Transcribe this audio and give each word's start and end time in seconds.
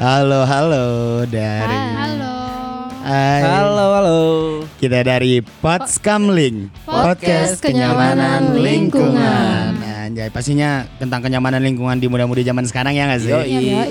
Halo, 0.00 0.48
halo 0.48 0.86
dari 1.28 1.76
Halo. 1.92 2.32
Hai. 3.04 3.44
Halo, 3.44 3.86
halo. 4.00 4.20
Kita 4.80 5.04
dari 5.04 5.44
Potskamling 5.44 6.72
Podcast 6.88 7.60
Kenyamanan 7.60 8.56
Lingkungan. 8.56 9.76
Nah, 9.76 10.08
anjay, 10.08 10.32
pastinya 10.32 10.88
tentang 10.96 11.20
kenyamanan 11.20 11.60
lingkungan 11.60 12.00
di 12.00 12.08
muda-mudi 12.08 12.48
zaman 12.48 12.64
sekarang 12.64 12.96
ya 12.96 13.12
nggak 13.12 13.20
sih? 13.20 13.28
Yoi. 13.28 13.44
Iya, 13.52 13.84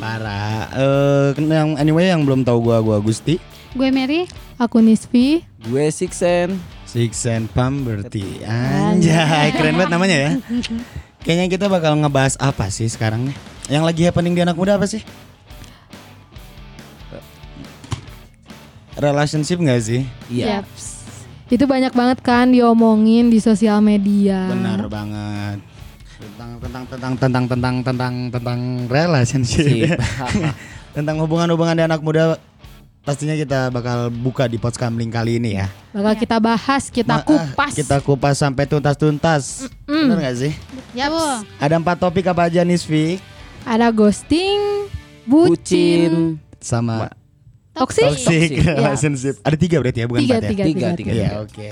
Parah. 0.00 0.72
Eh, 0.80 1.28
yang 1.44 1.76
anyway 1.76 2.08
yang 2.08 2.24
belum 2.24 2.40
tahu 2.40 2.64
gua 2.64 2.80
gua 2.80 2.96
Gusti. 3.04 3.36
Gue 3.76 3.92
Mary. 3.92 4.32
Aku 4.56 4.80
Nisfi. 4.80 5.44
Gue 5.68 5.92
Sixen. 5.92 6.56
Six 6.88 7.28
and 7.28 7.52
Pamberti. 7.52 8.48
Anjay, 8.48 9.52
keren 9.52 9.76
banget 9.76 9.92
namanya 9.92 10.16
ya. 10.16 10.30
Kayaknya 11.20 11.46
kita 11.52 11.68
bakal 11.68 12.00
ngebahas 12.00 12.40
apa 12.40 12.72
sih 12.72 12.88
sekarang 12.88 13.28
nih? 13.28 13.36
Yang 13.68 13.84
lagi 13.84 14.02
happening 14.08 14.32
di 14.32 14.40
anak 14.40 14.56
muda 14.56 14.80
apa 14.80 14.88
sih? 14.88 15.04
Relationship 19.00 19.56
gak 19.64 19.80
sih? 19.80 20.04
Iya. 20.28 20.60
Yaps. 20.60 21.00
Itu 21.48 21.64
banyak 21.64 21.90
banget 21.96 22.18
kan 22.20 22.52
diomongin 22.52 23.32
di 23.32 23.40
sosial 23.40 23.80
media. 23.80 24.46
Benar 24.52 24.86
banget. 24.86 25.58
Tentang 26.20 26.50
tentang 26.60 26.84
tentang 26.84 27.12
tentang 27.16 27.44
tentang 27.48 27.74
tentang 27.80 28.14
tentang 28.28 28.60
relationship. 28.86 29.96
tentang 30.96 31.16
hubungan-hubungan 31.24 31.80
di 31.80 31.84
anak 31.88 32.04
muda 32.04 32.36
pastinya 33.00 33.32
kita 33.32 33.72
bakal 33.72 34.12
buka 34.12 34.44
di 34.44 34.60
Potskamling 34.60 35.08
kali 35.08 35.40
ini 35.40 35.56
ya. 35.56 35.66
Bakal 35.96 36.14
kita 36.20 36.36
bahas, 36.36 36.92
kita 36.92 37.18
Ma- 37.18 37.24
ah, 37.24 37.26
kupas. 37.26 37.72
Kita 37.72 37.96
kupas 38.04 38.36
sampai 38.36 38.68
tuntas-tuntas. 38.68 39.72
Benar 39.88 40.20
gak 40.20 40.36
sih? 40.36 40.52
Yaps. 40.92 41.48
Ada 41.56 41.80
empat 41.80 41.96
topik 41.96 42.28
apa 42.28 42.52
aja 42.52 42.60
Nisfi? 42.62 43.16
Ada 43.64 43.88
ghosting, 43.88 44.86
bucin, 45.24 46.36
Sama 46.60 47.10
toxic. 47.80 48.04
toxic 48.04 48.48
Iya. 48.60 48.72
relationship. 48.76 49.34
Ada 49.40 49.56
tiga 49.56 49.76
berarti 49.80 49.98
ya, 49.98 50.06
bukan 50.06 50.20
Tiga, 50.20 50.34
empat 50.36 50.44
ya? 50.44 50.50
tiga, 50.52 50.64
Tiga, 50.64 50.76
tiga, 50.76 50.88
tiga. 50.94 51.12
Iya, 51.16 51.30
oke. 51.40 51.68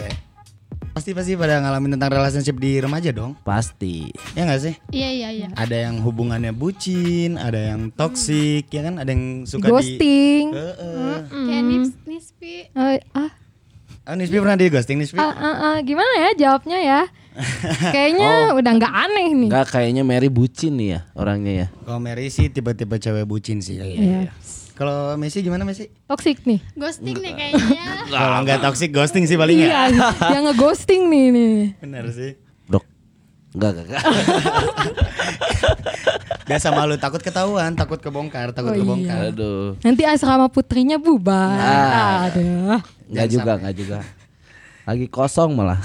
Pasti 0.88 1.14
pasti 1.14 1.38
pada 1.38 1.62
ngalamin 1.62 1.94
tentang 1.94 2.10
relationship 2.10 2.56
di 2.58 2.82
remaja 2.82 3.14
dong. 3.14 3.38
Pasti. 3.46 4.10
Ya 4.34 4.42
nggak 4.42 4.60
sih? 4.60 4.74
Iya 4.90 5.08
iya 5.14 5.28
iya. 5.30 5.46
Ada 5.54 5.86
yang 5.86 6.02
hubungannya 6.02 6.50
bucin, 6.50 7.38
ada 7.38 7.54
yang 7.70 7.94
toxic, 7.94 8.66
ya 8.66 8.82
kan? 8.82 8.98
Ada 8.98 9.14
yang 9.14 9.46
suka 9.46 9.68
di 9.68 9.72
Ghosting. 9.76 10.44
Heeh. 10.50 11.16
Kayak 11.30 11.62
Nispi. 12.02 12.54
Eh, 12.74 12.98
ah, 13.14 13.30
Oh, 14.08 14.16
Nisfi 14.16 14.40
pernah 14.40 14.56
di 14.56 14.72
ghosting 14.72 15.04
ah, 15.20 15.28
ah, 15.36 15.56
ah, 15.60 15.76
gimana 15.84 16.08
ya 16.16 16.30
jawabnya 16.32 16.80
ya? 16.80 17.00
Kayaknya 17.94 18.56
udah 18.56 18.72
nggak 18.80 18.94
aneh 19.04 19.28
nih. 19.36 19.48
Enggak 19.52 19.68
kayaknya 19.68 20.02
Mary 20.02 20.32
bucin 20.32 20.80
nih 20.80 20.88
ya 20.96 21.00
orangnya 21.12 21.52
ya. 21.52 21.66
Kalau 21.84 22.00
Mary 22.00 22.32
sih 22.32 22.48
tipe-tipe 22.48 22.96
cewek 22.96 23.28
bucin 23.28 23.60
sih. 23.60 23.76
Iya. 23.76 24.32
Kalau 24.78 25.18
Messi 25.18 25.42
gimana 25.42 25.66
Messi? 25.66 25.90
Toxic 26.06 26.46
nih. 26.46 26.62
Ghosting 26.78 27.18
nih 27.18 27.32
kayaknya. 27.34 27.82
Kalau 28.14 28.46
nggak 28.46 28.62
toxic 28.62 28.94
ghosting 28.94 29.26
sih 29.26 29.34
paling 29.34 29.58
ya. 29.58 29.90
Iya, 29.90 30.06
yang 30.30 30.46
ngeghosting 30.46 31.10
nih 31.10 31.24
nih. 31.34 31.54
Bener 31.82 32.06
sih. 32.14 32.38
Dok. 32.70 32.86
Enggak, 33.58 33.70
enggak, 33.74 33.84
enggak. 33.90 34.02
Biasa 36.48 36.70
malu 36.70 36.94
takut 36.96 37.20
ketahuan, 37.20 37.74
takut 37.74 37.98
kebongkar, 37.98 38.54
takut 38.54 38.70
Oh, 38.70 38.72
iya. 38.72 38.80
kebongkar. 38.80 39.20
Aduh. 39.34 39.74
Nanti 39.82 40.02
asrama 40.06 40.46
putrinya 40.46 40.96
bubar. 40.96 41.58
Ah. 41.58 42.30
Aduh. 42.30 42.78
Enggak 43.10 43.28
juga, 43.28 43.52
enggak 43.58 43.74
juga. 43.74 43.98
Lagi 44.86 45.06
kosong 45.10 45.52
malah. 45.52 45.82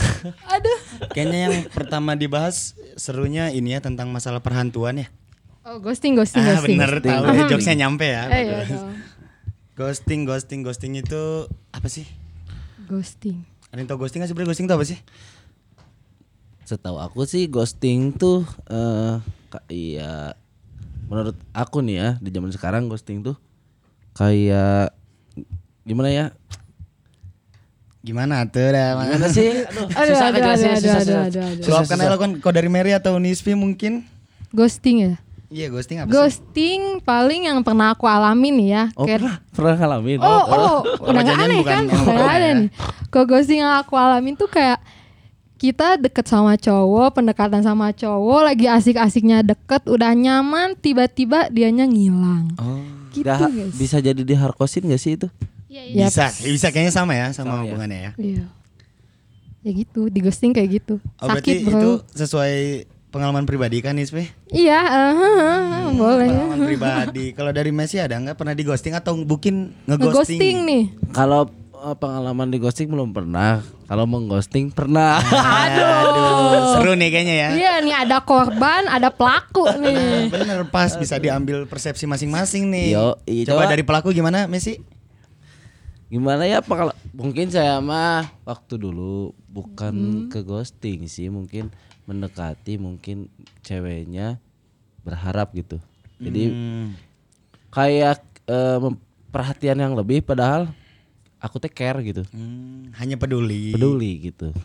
Aduh. 0.48 0.80
Kayaknya 1.12 1.40
yang 1.50 1.56
pertama 1.68 2.14
dibahas 2.14 2.78
serunya 2.96 3.50
ini 3.50 3.74
ya 3.74 3.82
tentang 3.82 4.14
masalah 4.14 4.40
perhantuan 4.40 5.02
ya. 5.02 5.08
Oh, 5.64 5.80
ghosting, 5.80 6.14
ghosting, 6.14 6.44
Ah 6.44 6.59
ghosting. 6.59 6.75
bener 6.75 6.92
Ghosting. 6.94 7.08
tahu 7.09 7.23
ya 7.30 7.44
jokesnya 7.47 7.75
nyampe 7.78 8.03
ya. 8.06 8.23
Eh, 8.28 8.42
iya 8.44 8.59
dong. 8.67 8.92
Ghosting, 9.73 10.22
ghosting, 10.23 10.59
ghosting 10.61 10.94
itu 10.94 11.23
apa 11.72 11.88
sih? 11.88 12.03
Ghosting. 12.83 13.47
Ada 13.72 13.79
yang 13.79 13.88
tau 13.88 13.97
ghosting 13.97 14.19
gak 14.19 14.28
sih? 14.28 14.31
Sebenernya 14.31 14.52
ghosting 14.52 14.68
itu 14.68 14.75
apa 14.75 14.85
sih? 14.85 15.00
Setahu 16.63 16.97
aku 16.97 17.23
sih 17.23 17.47
ghosting 17.47 18.12
tuh 18.12 18.44
eh 18.66 19.18
kayak 19.50 20.35
menurut 21.06 21.35
aku 21.52 21.79
nih 21.79 21.96
ya 21.96 22.09
di 22.18 22.29
zaman 22.29 22.50
sekarang 22.50 22.88
ghosting 22.88 23.19
tuh 23.19 23.35
kayak 24.13 24.91
gimana 25.81 26.09
ya? 26.09 26.25
Gimana 28.00 28.44
tuh 28.46 28.68
dah? 28.68 29.00
Gimana 29.00 29.28
sih? 29.28 29.47
Aduh, 29.63 29.88
Aduh, 29.90 30.07
susah 30.12 30.28
aduh, 30.28 30.35
ngejelasin, 30.35 30.68
aduh, 30.68 30.78
susah, 30.78 31.00
aduh, 31.00 31.63
susah. 31.63 31.96
aduh, 31.96 32.12
lo 32.12 32.18
kan 32.19 32.31
kau 32.38 32.52
dari 32.52 32.68
Mary 32.68 32.91
atau 32.91 33.16
Nisfi 33.16 33.56
mungkin? 33.56 34.03
Ghosting 34.52 34.97
ya? 35.02 35.13
Iya 35.53 35.69
ghosting 35.69 35.97
apa 35.97 36.08
sih? 36.08 36.14
Ghosting 36.14 36.81
paling 37.00 37.46
yang 37.46 37.62
pernah 37.62 37.94
aku 37.94 38.03
alamin 38.03 38.53
nih 38.58 38.69
ya. 38.72 38.84
Oh, 38.94 39.06
Kayak- 39.06 39.22
pernah, 39.22 39.36
pernah 39.53 39.75
ngalamin. 39.78 40.18
Oh, 40.18 40.44
oh, 40.44 40.78
udah 41.08 41.22
gak 41.22 41.38
aneh 41.40 41.62
kan? 41.62 41.84
Udah 41.86 42.02
pernah 42.02 42.18
gak 42.19 42.34
ada 42.34 42.41
ya. 42.44 42.53
nih. 42.58 42.69
Kalau 43.08 43.25
ghosting 43.28 43.59
yang 43.62 43.74
aku 43.75 43.94
alamin 43.94 44.34
tuh 44.34 44.50
kayak 44.50 44.81
kita 45.56 45.96
deket 45.96 46.25
sama 46.25 46.58
cowok, 46.58 47.14
pendekatan 47.14 47.62
sama 47.62 47.94
cowok, 47.94 48.41
lagi 48.44 48.66
asik-asiknya 48.68 49.46
deket, 49.46 49.86
udah 49.86 50.12
nyaman, 50.12 50.74
tiba-tiba 50.75 51.47
dianya 51.47 51.85
ngilang. 51.85 52.52
Oh, 52.58 52.81
Gitu, 53.09 53.24
dah- 53.24 53.46
guys. 53.46 53.72
bisa 53.72 54.02
jadi 54.02 54.18
diharkosin 54.20 54.84
gak 54.84 54.97
sih 54.97 55.16
itu? 55.16 55.30
Iya 55.70 55.84
iya. 55.85 56.06
Bisa, 56.08 56.25
bisa 56.34 56.68
kayaknya 56.68 56.91
sama 56.91 57.14
ya 57.14 57.30
sama, 57.30 57.38
Sama 57.47 57.53
ya. 57.53 57.62
hubungannya 57.64 58.00
ya. 58.02 58.12
Iya. 58.18 58.46
Ya 59.62 59.72
gitu, 59.72 60.09
di 60.09 60.20
ghosting 60.20 60.52
kayak 60.52 60.70
gitu. 60.75 60.97
Oh 61.18 61.25
berarti 61.25 61.53
Sakit 61.56 61.64
bro. 61.64 61.78
itu 61.78 61.91
sesuai 62.12 62.56
pengalaman 63.13 63.46
pribadi 63.46 63.78
kan 63.78 63.94
Nisfi? 63.94 64.25
Iya, 64.50 64.81
eh, 64.81 65.13
eh, 65.13 65.85
boleh. 65.94 66.28
Pengalaman 66.28 66.59
pribadi. 66.68 67.25
Kalau 67.31 67.53
dari 67.53 67.69
Messi 67.69 67.96
ada 67.96 68.18
nggak 68.18 68.34
pernah 68.34 68.51
di 68.51 68.63
ghosting 68.63 68.91
atau 68.91 69.13
mungkin 69.16 69.78
Ngeghosting 69.85 70.41
ngeghosting? 70.41 70.56
nih. 70.66 70.84
Kalau 71.12 71.46
eh, 71.78 71.96
pengalaman 71.96 72.50
di 72.50 72.57
ghosting 72.57 72.90
belum 72.90 73.13
pernah. 73.13 73.62
Kalau 73.84 74.03
mengghosting 74.03 74.68
pernah. 74.68 75.22
Aduh, 75.22 76.57
seru 76.73 76.94
nih 76.94 77.09
kayaknya 77.09 77.35
ya. 77.35 77.50
Iya 77.53 77.73
nih 77.79 77.96
ada 78.00 78.18
korban, 78.19 78.90
ada 78.90 79.07
pelaku 79.07 79.69
nih. 79.78 80.28
Bener 80.28 80.66
pas 80.68 80.90
bisa 80.91 81.13
diambil 81.16 81.63
persepsi 81.63 82.03
masing-masing 82.03 82.68
nih. 82.68 82.88
Yo, 82.91 83.13
iya, 83.23 83.46
Coba 83.46 83.63
coba. 83.63 83.72
dari 83.72 83.84
pelaku 83.84 84.09
gimana 84.09 84.50
Messi? 84.50 84.81
Gimana 86.07 86.46
ya 86.46 86.59
Pak? 86.59 86.73
Kalau- 86.75 86.97
Mungkin 87.13 87.50
saya 87.50 87.78
mah 87.78 88.25
waktu 88.44 88.73
dulu 88.75 89.38
bukan 89.46 90.25
ke 90.28 90.41
ghosting 90.41 91.06
sih, 91.06 91.29
mungkin 91.29 91.69
mendekati 92.03 92.75
mungkin 92.75 93.31
ceweknya 93.62 94.40
berharap 95.03 95.52
gitu. 95.52 95.80
Jadi 96.19 96.44
Hmm. 96.50 96.88
kayak 97.69 98.19
mem- 98.80 99.00
perhatian 99.28 99.80
yang 99.80 99.94
lebih 99.94 100.22
padahal 100.22 100.69
aku 101.40 101.59
teh 101.59 101.68
care 101.68 102.00
gitu. 102.03 102.24
Hmm, 102.31 102.94
hanya 102.96 103.19
peduli. 103.19 103.75
Peduli 103.75 104.31
gitu. 104.31 104.56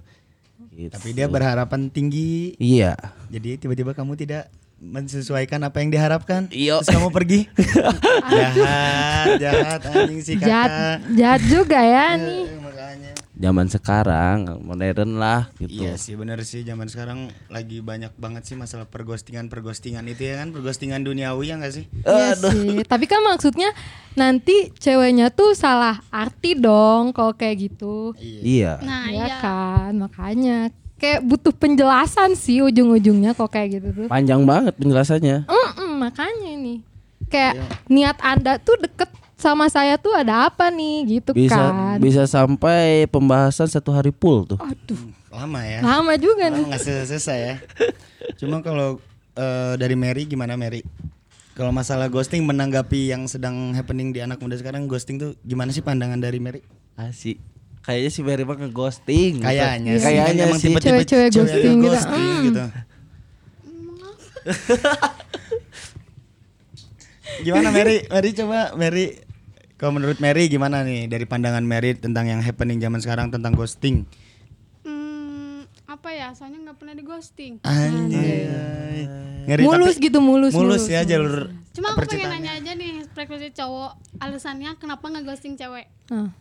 Gitu. 0.71 0.95
Tapi 0.95 1.11
dia 1.11 1.27
berharapan 1.27 1.91
tinggi. 1.91 2.55
Iya. 2.59 2.95
Jadi 3.27 3.59
tiba-tiba 3.59 3.95
kamu 3.95 4.15
tidak 4.15 4.47
mensesuaikan 4.79 5.61
apa 5.67 5.83
yang 5.83 5.91
diharapkan. 5.91 6.47
Iyo. 6.55 6.79
Terus 6.83 6.95
kamu 6.95 7.11
pergi. 7.11 7.41
jahat, 8.33 9.27
jahat 9.43 9.81
anjing 9.91 10.21
si 10.23 10.35
Jahat, 10.39 10.71
kakak. 10.71 10.99
jahat 11.19 11.43
juga 11.51 11.79
ya 11.83 12.07
nih. 12.15 12.45
Eh, 12.47 12.59
makanya. 12.63 13.11
Zaman 13.39 13.67
sekarang 13.71 14.39
modern 14.67 15.23
lah 15.23 15.47
gitu. 15.63 15.87
Iya 15.87 15.95
sih 15.95 16.19
bener 16.19 16.43
sih 16.43 16.67
zaman 16.67 16.91
sekarang 16.91 17.31
lagi 17.47 17.79
banyak 17.79 18.11
banget 18.19 18.43
sih 18.51 18.59
masalah 18.59 18.91
perghostingan 18.91 19.47
perghostingan 19.47 20.03
itu 20.11 20.27
ya 20.27 20.43
kan 20.43 20.51
perghostingan 20.51 21.07
duniawi 21.07 21.55
ya 21.55 21.55
nggak 21.63 21.75
sih? 21.75 21.85
Iya 22.03 22.35
sih. 22.35 22.83
Tapi 22.83 23.07
kan 23.07 23.23
maksudnya 23.23 23.71
nanti 24.19 24.75
ceweknya 24.75 25.31
tuh 25.31 25.55
salah 25.55 26.03
arti 26.11 26.59
dong 26.59 27.15
kalau 27.15 27.31
kayak 27.39 27.71
gitu. 27.71 28.11
Iya. 28.19 28.83
Nah 28.83 29.07
ya 29.07 29.27
iya. 29.31 29.39
kan, 29.39 29.93
makanya 29.95 30.75
kayak 30.99 31.23
butuh 31.23 31.51
penjelasan 31.51 32.35
sih 32.35 32.61
ujung-ujungnya 32.61 33.33
kok 33.33 33.49
kayak 33.49 33.79
gitu 33.79 33.89
tuh. 33.95 34.07
Panjang 34.07 34.43
banget 34.43 34.75
penjelasannya. 34.77 35.47
Mm-mm, 35.47 35.91
makanya 35.97 36.49
ini 36.49 36.75
kayak 37.29 37.55
niat 37.87 38.19
anda 38.21 38.59
tuh 38.59 38.77
deket 38.79 39.09
sama 39.39 39.71
saya 39.71 39.95
tuh 39.95 40.11
ada 40.13 40.51
apa 40.51 40.67
nih 40.67 41.21
gitu 41.21 41.31
Bisa 41.31 41.71
kan. 41.71 42.03
bisa 42.03 42.27
sampai 42.27 43.07
pembahasan 43.07 43.71
satu 43.71 43.95
hari 43.95 44.11
full 44.11 44.43
tuh. 44.45 44.59
Aduh, 44.59 45.15
Lama 45.31 45.63
ya. 45.63 45.79
lama 45.79 46.19
juga 46.19 46.51
nih. 46.51 46.67
Lama 46.67 46.75
nggak 46.75 46.83
selesai 47.07 47.39
ya. 47.39 47.57
Cuma 48.35 48.59
kalau 48.59 48.99
eh, 49.35 49.75
dari 49.79 49.95
Mary 49.95 50.27
gimana 50.27 50.59
Mary? 50.59 50.83
Kalau 51.55 51.71
masalah 51.71 52.07
ghosting 52.07 52.43
menanggapi 52.43 53.11
yang 53.11 53.27
sedang 53.27 53.75
happening 53.75 54.11
di 54.11 54.23
anak 54.23 54.39
muda 54.39 54.55
sekarang 54.55 54.87
ghosting 54.87 55.19
tuh 55.19 55.35
gimana 55.43 55.71
sih 55.71 55.83
pandangan 55.83 56.19
dari 56.19 56.39
Mary? 56.39 56.63
Asik. 56.95 57.39
Kayaknya 57.89 58.11
si 58.13 58.21
Mary 58.21 58.45
mah 58.45 58.55
nge-ghosting. 58.55 59.41
Kayaknya 59.41 59.97
kan 59.97 60.05
Kayaknya 60.05 60.45
tipe-tipe 60.53 60.85
Cewek-cewek 60.85 61.29
cewek 61.33 61.35
ghosting 61.41 61.73
gitu. 61.73 61.89
ghosting 61.89 62.45
gitu. 62.45 62.65
gimana 67.45 67.69
Mary? 67.71 68.03
Mary 68.07 68.31
coba 68.35 68.75
Mary 68.75 69.05
kalau 69.77 69.95
menurut 69.95 70.19
Mary 70.19 70.49
gimana 70.49 70.83
nih 70.83 71.07
dari 71.07 71.25
pandangan 71.25 71.63
Mary 71.63 71.95
tentang 71.95 72.27
yang 72.27 72.43
happening 72.43 72.77
zaman 72.77 72.99
sekarang 72.99 73.31
tentang 73.31 73.55
ghosting? 73.55 74.05
Hmm, 74.83 75.63
apa 75.87 76.11
ya? 76.11 76.35
Soalnya 76.35 76.59
nggak 76.63 76.77
pernah 76.77 76.93
di 76.93 77.01
ghosting. 77.01 77.63
Anjay. 77.63 78.47
Ngeri, 79.49 79.65
mulus 79.65 79.97
tapi- 79.97 80.05
gitu 80.05 80.21
mulus 80.21 80.53
mulus 80.53 80.85
ya 80.85 81.09
jalur 81.09 81.49
Cuma 81.73 81.97
aku 81.97 82.05
pengen 82.05 82.29
nanya 82.29 82.53
aja 82.53 82.77
nih 82.77 83.01
frekuensi 83.09 83.49
cowok 83.57 83.97
alasannya 84.21 84.77
kenapa 84.77 85.09
ngeghosting 85.09 85.57
cewek? 85.57 85.89
Nah, 86.11 86.35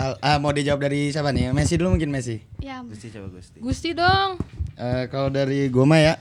Al- 0.00 0.16
ah, 0.18 0.40
mau 0.40 0.48
dijawab 0.48 0.80
dari 0.80 1.12
siapa 1.12 1.28
nih? 1.28 1.52
Messi 1.52 1.76
dulu 1.76 1.92
mungkin 1.92 2.08
Messi. 2.08 2.40
Ya, 2.56 2.80
Gusti 2.80 3.12
coba 3.12 3.28
Gusti. 3.30 3.60
Gusti 3.60 3.90
dong. 3.92 4.40
Eh, 4.74 5.04
kalau 5.06 5.28
dari 5.28 5.68
gue 5.68 5.84
mah 5.84 6.00
ya, 6.00 6.14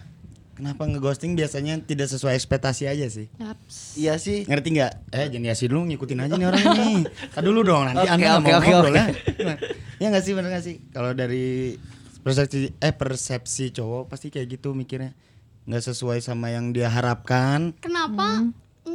kenapa 0.52 0.84
ngeghosting 0.84 1.32
biasanya 1.32 1.80
tidak 1.80 2.12
sesuai 2.12 2.36
ekspektasi 2.36 2.86
aja 2.86 3.08
sih. 3.08 3.32
Yaps. 3.40 3.96
Iya 3.96 4.20
sih. 4.20 4.44
Ngerti 4.44 4.68
nggak? 4.76 4.94
Eh 5.10 5.26
jangan 5.32 5.46
diasih 5.48 5.66
dulu 5.72 5.88
ngikutin 5.88 6.20
aja 6.20 6.34
nih 6.36 6.44
orang 6.46 6.64
ini. 6.76 6.92
Kan 7.34 7.42
dulu 7.42 7.64
dong 7.64 7.88
nanti 7.88 8.04
Oke, 8.04 8.12
anda 8.12 8.28
oke, 8.36 8.44
mau 8.44 8.52
oke, 8.60 8.68
ngobrol 8.68 8.92
oke. 8.92 9.00
ya. 9.00 9.56
Ya 9.96 10.06
nggak 10.12 10.24
sih 10.28 10.34
bener 10.36 10.50
nggak 10.52 10.66
sih? 10.68 10.76
Kalau 10.92 11.12
dari 11.16 11.80
persepsi 12.20 12.76
eh 12.76 12.92
persepsi 12.92 13.72
cowok 13.72 14.12
pasti 14.12 14.28
kayak 14.28 14.60
gitu 14.60 14.76
mikirnya 14.76 15.16
nggak 15.64 15.84
sesuai 15.88 16.20
sama 16.20 16.52
yang 16.52 16.76
dia 16.76 16.92
harapkan. 16.92 17.72
kenapa 17.80 18.44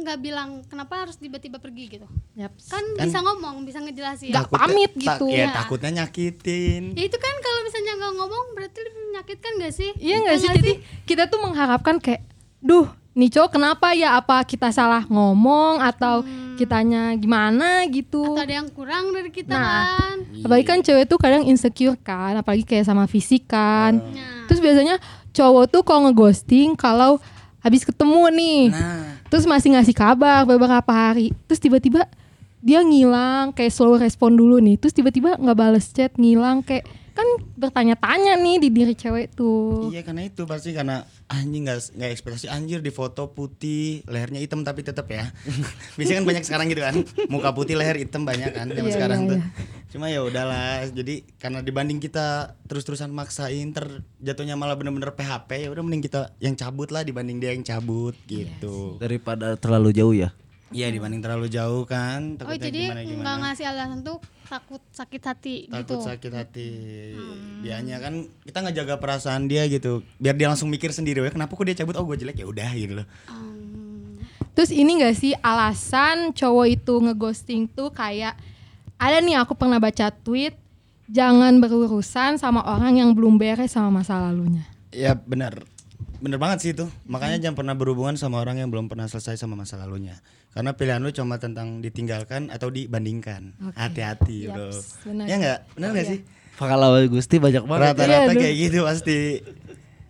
nggak 0.05 0.19
bilang 0.19 0.49
kenapa 0.63 1.01
harus 1.01 1.17
tiba-tiba 1.17 1.57
pergi 1.57 1.89
gitu? 1.89 2.05
Yaps. 2.35 2.69
Kan, 2.69 2.85
bisa 2.95 3.19
ngomong, 3.19 3.65
bisa 3.65 3.81
ngejelasin. 3.81 4.29
Nggak 4.29 4.47
pamit 4.47 4.91
gitu. 4.93 5.25
ya 5.27 5.49
Ya. 5.49 5.51
takutnya 5.51 5.89
nyakitin. 5.99 6.93
Ya 6.93 7.03
itu 7.03 7.17
kan 7.17 7.33
kalau 7.35 7.59
misalnya 7.61 7.93
nggak 7.95 8.13
ngomong 8.15 8.45
berarti 8.53 8.79
lebih 8.79 9.01
menyakitkan 9.07 9.51
gak 9.57 9.73
sih? 9.73 9.89
Iya 9.97 10.15
nggak 10.21 10.37
sih? 10.37 10.49
Jadi 10.53 10.71
kita 11.03 11.25
tuh 11.25 11.39
mengharapkan 11.39 11.97
kayak, 11.97 12.21
duh, 12.59 12.85
nih 13.11 13.29
cowok 13.29 13.49
kenapa 13.51 13.91
ya? 13.91 14.13
Apa 14.15 14.43
kita 14.43 14.69
salah 14.69 15.01
ngomong 15.05 15.81
atau 15.81 16.21
kitanya 16.55 17.11
gimana 17.15 17.83
gitu? 17.85 18.21
Atau 18.29 18.39
ada 18.39 18.55
yang 18.55 18.69
kurang 18.69 19.09
dari 19.09 19.27
kita 19.27 19.51
Nah. 19.51 19.97
kan? 19.97 20.17
Apalagi 20.39 20.65
kan 20.65 20.79
cewek 20.79 21.05
tuh 21.05 21.17
kadang 21.17 21.43
insecure 21.43 21.97
kan, 21.97 22.35
apalagi 22.35 22.61
kayak 22.61 22.85
sama 22.85 23.05
fisik 23.05 23.43
kan. 23.45 23.97
Nah, 23.97 24.45
Terus 24.45 24.61
biasanya 24.61 25.01
cowok 25.31 25.65
tuh 25.67 25.81
kalau 25.81 26.05
ngeghosting 26.05 26.75
kalau 26.75 27.17
habis 27.59 27.81
ketemu 27.81 28.29
nih, 28.31 28.61
Nah, 28.69 29.14
terus 29.35 29.51
masih 29.51 29.75
ngasih 29.75 29.91
kabar 29.91 30.47
beberapa 30.47 30.87
hari, 30.87 31.35
terus 31.43 31.59
tiba-tiba 31.59 32.07
dia 32.63 32.79
ngilang 32.79 33.51
kayak 33.51 33.67
slow 33.67 33.99
respon 33.99 34.31
dulu 34.31 34.63
nih, 34.63 34.79
terus 34.79 34.95
tiba-tiba 34.95 35.35
nggak 35.35 35.59
bales 35.59 35.91
chat, 35.91 36.15
ngilang 36.15 36.63
kayak 36.63 36.87
kan 37.11 37.27
bertanya-tanya 37.59 38.39
nih 38.39 38.63
di 38.63 38.71
diri 38.71 38.95
cewek 38.95 39.35
tuh. 39.35 39.91
iya 39.91 40.07
karena 40.07 40.23
itu 40.27 40.47
pasti 40.47 40.71
karena 40.71 41.03
anjing 41.27 41.67
nggak 41.67 41.99
nggak 41.99 42.11
ekspektasi 42.15 42.47
anjir 42.47 42.79
di 42.79 42.95
foto 42.95 43.27
putih 43.27 44.07
lehernya 44.07 44.39
hitam 44.39 44.63
tapi 44.63 44.87
tetap 44.87 45.11
ya. 45.11 45.27
Biasanya 45.99 46.23
kan 46.23 46.27
banyak 46.31 46.43
sekarang 46.47 46.65
gitu 46.71 46.79
kan. 46.83 46.95
Muka 47.27 47.51
putih 47.51 47.75
leher 47.75 47.99
hitam 47.99 48.23
banyak 48.23 48.55
kan 48.55 48.71
zaman 48.71 48.87
Iya, 48.87 48.95
sekarang 48.95 49.19
iya, 49.19 49.29
tuh. 49.31 49.39
iya. 49.39 49.47
Cuma 49.91 50.09
ya 50.11 50.25
udahlah 50.25 50.89
jadi 50.91 51.23
karena 51.37 51.61
dibanding 51.61 52.01
kita 52.01 52.57
terus-terusan 52.67 53.13
maksain 53.13 53.71
ter 53.71 54.03
jatuhnya 54.19 54.57
malah 54.57 54.75
bener-bener 54.75 55.13
PHP 55.13 55.65
ya 55.65 55.69
udah 55.71 55.83
mending 55.85 56.03
kita 56.03 56.33
yang 56.41 56.57
cabut 56.57 56.89
lah 56.89 57.05
dibanding 57.05 57.37
dia 57.37 57.53
yang 57.53 57.63
cabut 57.63 58.17
gitu. 58.25 58.97
Daripada 58.97 59.55
terlalu 59.55 59.95
jauh 59.95 60.15
ya. 60.15 60.33
iya 60.73 60.91
dibanding 60.91 61.21
terlalu 61.23 61.47
jauh 61.47 61.85
kan 61.87 62.35
oh 62.41 62.51
jadi 62.51 62.91
gimana 62.91 63.05
nggak 63.05 63.37
ngasih 63.47 63.65
alasan 63.69 64.01
tuh 64.03 64.17
takut 64.49 64.81
sakit 64.91 65.21
hati 65.23 65.55
takut 65.71 66.01
gitu. 66.01 66.09
sakit 66.09 66.31
hati. 66.35 66.69
Dianya 67.63 68.01
kan 68.01 68.27
kita 68.43 68.59
ngejaga 68.65 68.99
perasaan 68.99 69.47
dia 69.47 69.63
gitu 69.71 70.03
biar 70.19 70.35
dia 70.35 70.49
langsung 70.51 70.67
mikir 70.67 70.91
sendiri 70.91 71.21
ya 71.23 71.31
kenapa 71.31 71.53
kok 71.55 71.63
dia 71.63 71.77
cabut? 71.77 71.95
Oh 71.95 72.03
gue 72.03 72.17
jelek. 72.19 72.41
Ya 72.43 72.47
udah 72.49 72.69
gitu 72.75 72.93
loh. 72.99 73.07
Hmm, 73.29 74.19
Terus 74.55 74.71
ini 74.71 75.03
gak 75.03 75.15
sih 75.19 75.35
alasan 75.39 76.31
cowok 76.31 76.67
itu 76.71 76.93
ngeghosting 76.99 77.67
tuh 77.71 77.91
kayak 77.91 78.39
ada 79.05 79.21
nih 79.21 79.37
aku 79.37 79.53
pernah 79.53 79.77
baca 79.77 80.09
tweet 80.09 80.57
jangan 81.05 81.61
berurusan 81.61 82.41
sama 82.41 82.65
orang 82.65 82.97
yang 82.97 83.13
belum 83.13 83.37
beres 83.37 83.77
sama 83.77 84.01
masa 84.01 84.17
lalunya. 84.17 84.65
ya 84.89 85.13
benar. 85.13 85.61
Bener 86.15 86.41
banget 86.41 86.57
sih 86.63 86.71
itu. 86.73 86.89
Makanya 87.05 87.37
jangan 87.37 87.53
pernah 87.59 87.75
berhubungan 87.77 88.17
sama 88.17 88.41
orang 88.41 88.57
yang 88.57 88.73
belum 88.73 88.89
pernah 88.89 89.05
selesai 89.05 89.37
sama 89.37 89.53
masa 89.53 89.77
lalunya. 89.77 90.17
Karena 90.55 90.71
pilihan 90.73 91.03
lu 91.03 91.11
cuma 91.11 91.37
tentang 91.37 91.83
ditinggalkan 91.83 92.49
atau 92.49 92.71
dibandingkan. 92.71 93.53
Hati-hati 93.75 94.49
bro. 94.49 94.71
Yaps, 94.71 95.05
benar. 95.05 95.25
ya 95.27 95.35
nggak? 95.37 95.59
Benar 95.75 95.89
nggak 95.93 96.07
sih? 96.07 96.19
Pengalaman 96.55 97.11
Gusti 97.11 97.35
banyak 97.37 97.63
banget. 97.67 97.83
rata-rata 97.91 98.31
Iya, 98.31 98.39
kayak 98.39 98.55
gitu 98.55 98.77
pasti 98.87 99.17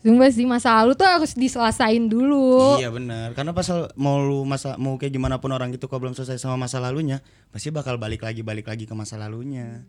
Sumpah 0.06 0.30
sih 0.30 0.46
masa 0.46 0.69
lalu 0.78 0.94
tuh 0.94 1.02
harus 1.04 1.34
diselesain 1.34 2.06
dulu. 2.06 2.78
iya 2.78 2.94
benar 2.94 3.34
karena 3.34 3.52
pasal 3.52 3.90
mau 3.98 4.22
lu 4.22 4.46
masa 4.46 4.78
mau 4.78 4.96
kayak 4.96 5.10
gimana 5.12 5.42
pun 5.42 5.50
orang 5.50 5.74
itu 5.74 5.90
kalau 5.90 5.98
belum 6.00 6.13
selesai 6.13 6.38
sama 6.38 6.62
masa 6.62 6.78
lalunya 6.78 7.25
pasti 7.50 7.74
bakal 7.74 7.98
balik 7.98 8.22
lagi 8.22 8.40
balik 8.40 8.69
lagi 8.69 8.86
ke 8.86 8.94
masa 8.94 9.18
lalunya 9.18 9.81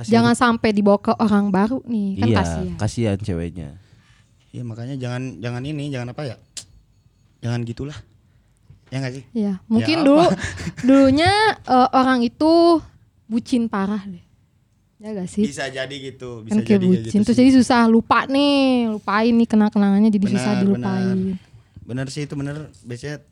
Jangan 0.00 0.32
sampai 0.32 0.72
dibawa 0.72 0.96
ke 0.96 1.12
orang 1.14 1.48
baru 1.48 1.84
nih, 1.84 2.16
kan 2.16 2.28
iya, 2.28 2.36
kasihan. 2.36 2.76
kasihan 2.76 3.18
ceweknya. 3.18 3.68
Iya 4.48 4.62
makanya 4.64 4.96
jangan 4.96 5.22
jangan 5.38 5.62
ini 5.62 5.88
jangan 5.88 6.08
apa 6.10 6.22
ya 6.24 6.36
jangan 7.38 7.60
gitulah 7.62 7.96
ya 8.88 8.96
nggak 8.98 9.14
sih 9.14 9.24
Iya, 9.30 9.52
mungkin 9.68 9.96
apa? 10.00 10.06
dulu 10.08 10.24
dulunya 10.82 11.32
eh, 11.54 11.88
orang 11.92 12.20
itu 12.20 12.80
bucin 13.24 13.68
parah 13.68 14.00
deh. 14.02 14.24
Ya 15.00 15.16
gak 15.16 15.32
sih? 15.32 15.48
bisa 15.48 15.64
jadi 15.66 15.94
gitu 15.96 16.44
bisa 16.44 16.60
kan 16.60 16.60
kayak 16.60 16.76
jadi 16.76 16.86
kayak 16.86 17.04
gitu 17.08 17.24
terus 17.24 17.32
sih. 17.32 17.40
jadi 17.40 17.50
susah 17.56 17.80
lupa 17.88 18.28
nih 18.28 18.84
lupain 18.92 19.32
nih 19.32 19.48
kenang 19.48 19.72
kenangannya 19.72 20.12
jadi 20.12 20.26
susah 20.28 20.52
Benar, 20.52 20.60
dilupain 20.60 21.16
benar. 21.32 21.38
bener 21.88 22.06
sih 22.12 22.22
itu 22.28 22.34
bener 22.36 22.56
biasanya 22.84 23.24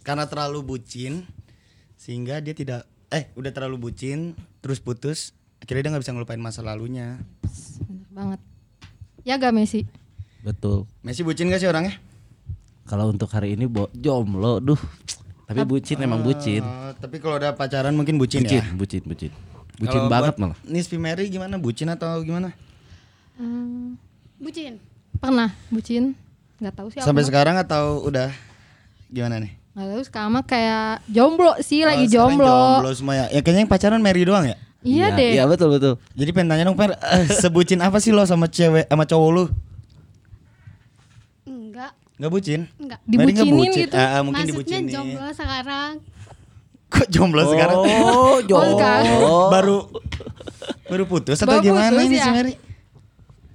karena 0.00 0.24
terlalu 0.24 0.62
bucin 0.62 1.26
sehingga 1.98 2.38
dia 2.38 2.54
tidak 2.54 2.86
eh 3.10 3.26
udah 3.34 3.50
terlalu 3.50 3.90
bucin 3.90 4.38
terus 4.62 4.78
putus 4.78 5.34
akhirnya 5.58 5.82
dia 5.82 5.90
nggak 5.92 6.02
bisa 6.06 6.14
ngelupain 6.14 6.38
masa 6.38 6.62
lalunya 6.62 7.18
bener 7.82 8.06
banget 8.14 8.40
ya 9.20 9.34
gak 9.34 9.50
Messi 9.50 9.90
Betul. 10.40 10.88
Messi 11.02 11.20
bucin 11.20 11.50
gak 11.50 11.58
sih 11.58 11.68
orangnya 11.68 11.98
Kalau 12.86 13.10
untuk 13.10 13.28
hari 13.28 13.54
ini 13.54 13.66
bo 13.66 13.86
jomblo, 13.92 14.58
duh. 14.58 14.78
Tapi 15.44 15.62
bucin 15.62 16.00
emang 16.00 16.22
bucin. 16.22 16.58
Eh, 16.58 16.90
tapi 16.96 17.18
kalau 17.18 17.36
udah 17.36 17.52
pacaran 17.52 17.92
mungkin 17.92 18.18
bucin, 18.18 18.42
Bucin, 18.42 18.58
ya 18.58 18.66
bucin, 18.72 19.02
bucin. 19.04 19.30
Bucin 19.30 19.49
Kalau 19.82 20.06
banget 20.06 20.34
buat 20.34 20.42
malah. 20.46 20.58
Nisfi 20.62 20.96
Mary 20.96 21.24
gimana 21.26 21.56
bucin 21.56 21.88
atau 21.88 22.20
gimana 22.20 22.52
Hmm, 23.34 23.96
bucin. 24.36 24.76
pernah 25.16 25.48
bucin 25.68 26.12
nggak 26.56 26.74
tahu 26.74 26.88
sih 26.90 26.98
sampai 26.98 27.20
aku 27.20 27.28
sekarang 27.28 27.56
atau 27.56 28.00
udah 28.02 28.28
gimana 29.06 29.36
nih 29.38 29.52
nggak 29.70 29.88
tahu 29.90 30.02
sekarang 30.02 30.30
mah 30.30 30.44
kayak 30.44 31.00
jomblo 31.06 31.52
sih 31.58 31.80
lagi 31.82 32.04
Oh, 32.04 32.08
sekarang 32.10 32.36
jomblo. 32.36 32.56
jomblo 32.76 32.90
semua 32.92 33.14
ya 33.14 33.24
ya 33.30 33.40
kayaknya 33.40 33.60
yang 33.60 33.70
pacaran 33.70 33.98
Mary 33.98 34.22
doang 34.22 34.44
ya 34.44 34.56
iya 34.82 35.06
deh 35.10 35.32
Iya, 35.34 35.44
betul, 35.44 35.68
betul. 35.70 35.94
jadi 36.10 36.30
pengen 36.30 36.48
tanya 36.50 36.64
dong 36.66 36.74
Per 36.74 36.92
eh, 36.92 37.24
sebucin 37.34 37.78
apa 37.78 37.96
sih 37.96 38.10
lo 38.10 38.24
sama 38.24 38.44
cewek 38.46 38.84
sama 38.86 39.04
cowok 39.04 39.30
lu 39.30 39.44
Enggak, 41.42 41.90
nggak 42.16 42.30
bucin 42.30 42.60
enggak. 42.76 43.00
Dibucinin 43.02 43.54
bucin. 43.56 43.80
gitu. 43.82 43.94
Ah, 43.94 44.20
mungkin 44.20 44.44
Maksudnya 44.44 44.52
dibucinin 44.78 44.88
jomblo 44.90 45.28
sekarang. 45.32 45.92
Kok 46.90 47.06
jomblo 47.08 47.42
sekarang? 47.46 47.76
Oh, 47.78 48.38
jomblo. 48.48 49.48
baru 49.48 49.76
baru 50.84 51.04
putus 51.06 51.38
atau 51.38 51.56
Baru 51.56 51.64
gimana 51.64 51.90
putus, 51.92 52.04
ini 52.04 52.16
ya? 52.16 52.24
si 52.24 52.30
Mary? 52.30 52.54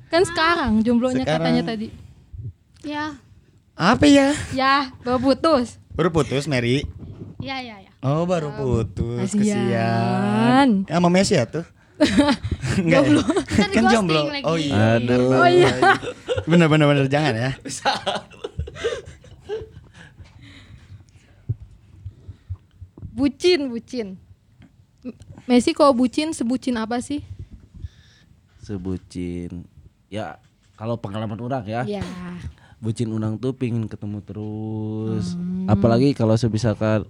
kan 0.06 0.24
sekarang 0.24 0.80
jomblonya 0.80 1.22
Sekarang. 1.22 1.44
katanya 1.44 1.64
tadi 1.66 1.88
Ya, 2.82 3.18
Apa 3.76 4.06
ya? 4.06 4.32
ya 4.52 4.94
baru 5.02 5.20
putus 5.22 5.76
Baru 5.92 6.10
putus 6.10 6.46
Mary. 6.46 6.88
ya, 7.38 7.60
ya, 7.60 7.76
ya. 7.78 7.92
Oh, 8.00 8.24
baru 8.24 8.54
putus. 8.54 9.34
Kasihan. 9.34 9.42
Kesian. 9.42 10.70
Ya, 10.86 10.94
sama 10.94 11.10
Messi 11.10 11.34
ya 11.34 11.44
tuh. 11.44 11.66
Enggak. 12.78 13.02
ya? 13.02 13.22
Kan 13.50 13.70
kan 13.74 13.82
di 13.82 13.88
jomblo. 13.90 14.22
lagi. 14.28 14.44
Oh 14.44 14.56
iya. 14.56 15.00
Aduh. 15.00 15.32
Oh 15.34 15.48
iya. 15.48 15.72
Bener 16.46 16.68
bener 16.68 16.86
bener 16.86 17.06
jangan 17.08 17.34
ya. 17.34 17.52
bucin 23.16 23.72
bucin 23.72 24.20
Messi 25.46 25.72
kalau 25.72 25.94
bucin 25.94 26.34
sebucin 26.34 26.76
apa 26.76 26.98
sih 27.00 27.22
Sebucin. 28.66 29.62
Ya, 30.10 30.42
kalau 30.74 30.98
pengalaman 30.98 31.38
orang 31.38 31.62
ya. 31.70 31.86
ya 31.86 32.02
Bucin 32.82 33.14
unang 33.14 33.38
tuh 33.38 33.54
pingin 33.54 33.86
ketemu 33.86 34.26
terus. 34.26 35.38
Hmm. 35.38 35.70
Apalagi 35.70 36.18
kalau 36.18 36.34
sebisakan 36.34 37.06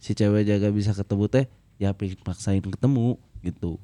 si 0.00 0.16
cewek 0.16 0.48
jaga 0.48 0.72
bisa 0.72 0.96
ketemu 0.96 1.28
teh, 1.28 1.44
ya 1.76 1.92
pingin 1.92 2.16
paksain 2.24 2.64
ketemu 2.64 3.20
gitu. 3.44 3.76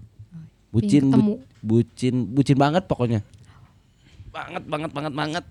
Bucin, 0.72 1.04
bu- 1.04 1.12
ketemu. 1.12 1.34
bucin, 1.60 2.14
bucin 2.32 2.56
banget 2.56 2.88
pokoknya. 2.88 3.20
Banget, 4.32 4.64
banget, 4.64 4.90
banget, 4.96 5.12
banget. 5.12 5.44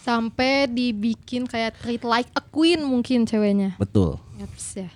sampai 0.00 0.64
dibikin 0.64 1.44
kayak 1.44 1.76
treat 1.76 2.00
like 2.08 2.32
a 2.32 2.40
queen 2.40 2.80
mungkin 2.80 3.28
ceweknya 3.28 3.76
Betul. 3.76 4.16
Yaps 4.40 4.80
ya 4.80 4.88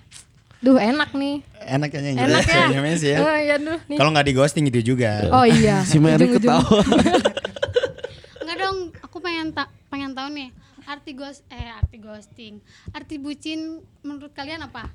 duh 0.65 0.77
enak 0.77 1.13
nih 1.13 1.45
Enak 1.61 1.87
kayaknya 1.87 2.09
yang 2.11 2.19
enak 2.27 2.43
ya 2.43 2.65
ya. 2.97 3.17
oh 3.21 3.37
iya 3.37 3.55
duh 3.57 3.77
nih 3.85 3.95
Kalau 3.95 4.09
nggak 4.09 4.25
di 4.25 4.33
ghosting 4.33 4.65
itu 4.65 4.81
juga. 4.87 5.29
oh 5.29 5.45
iya 5.45 5.81
Si 5.87 5.97
Mary 5.97 6.25
ketawa. 6.27 6.65
Enggak 8.41 8.57
dong, 8.59 8.77
aku 8.99 9.17
pengen 9.19 9.49
tak 9.51 9.69
pengen 9.87 10.11
tahu 10.11 10.29
nih 10.31 10.49
arti 10.85 11.11
ghost 11.13 11.41
eh 11.47 11.69
arti 11.71 11.97
ghosting. 11.97 12.61
Arti 12.91 13.15
bucin 13.17 13.59
menurut 14.01 14.29
kalian 14.31 14.61
apa? 14.61 14.89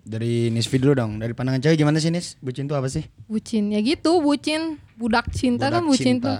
Dari 0.00 0.48
Nisfi 0.48 0.76
dulu 0.76 0.92
dong. 0.94 1.16
Dari 1.16 1.32
pandangan 1.32 1.60
cewek 1.60 1.76
gimana 1.78 1.96
sih 1.96 2.08
Nis? 2.08 2.36
Bucin 2.38 2.64
tuh 2.64 2.76
apa 2.76 2.88
sih? 2.88 3.08
bucin 3.24 3.68
ya 3.68 3.80
gitu 3.80 4.20
bucin 4.20 4.76
budak 4.94 5.28
cinta 5.30 5.68
kan 5.68 5.80
Budak 5.80 5.90
bucin 5.90 6.06
cinta. 6.14 6.24
tuh 6.24 6.38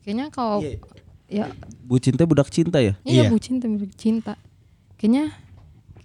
kayaknya 0.00 0.26
kalau 0.30 0.58
Iya. 0.62 0.78
ya 1.28 1.46
Bucin 1.84 2.14
teh 2.14 2.22
budak 2.24 2.48
cinta 2.48 2.78
ya? 2.78 2.94
iya 3.02 3.26
Iya. 3.26 3.28
bucin 3.28 3.58
tuh 3.58 3.66
budak 3.68 3.94
cinta 3.94 4.34
kayaknya 4.94 5.34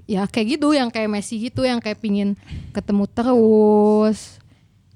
ya 0.06 0.26
kayak 0.26 0.58
gitu 0.58 0.72
yang 0.72 0.90
kayak 0.90 1.10
Messi 1.10 1.36
gitu 1.40 1.62
yang 1.62 1.82
kayak 1.82 1.98
pingin 1.98 2.38
ketemu 2.72 3.06
terus 3.08 4.38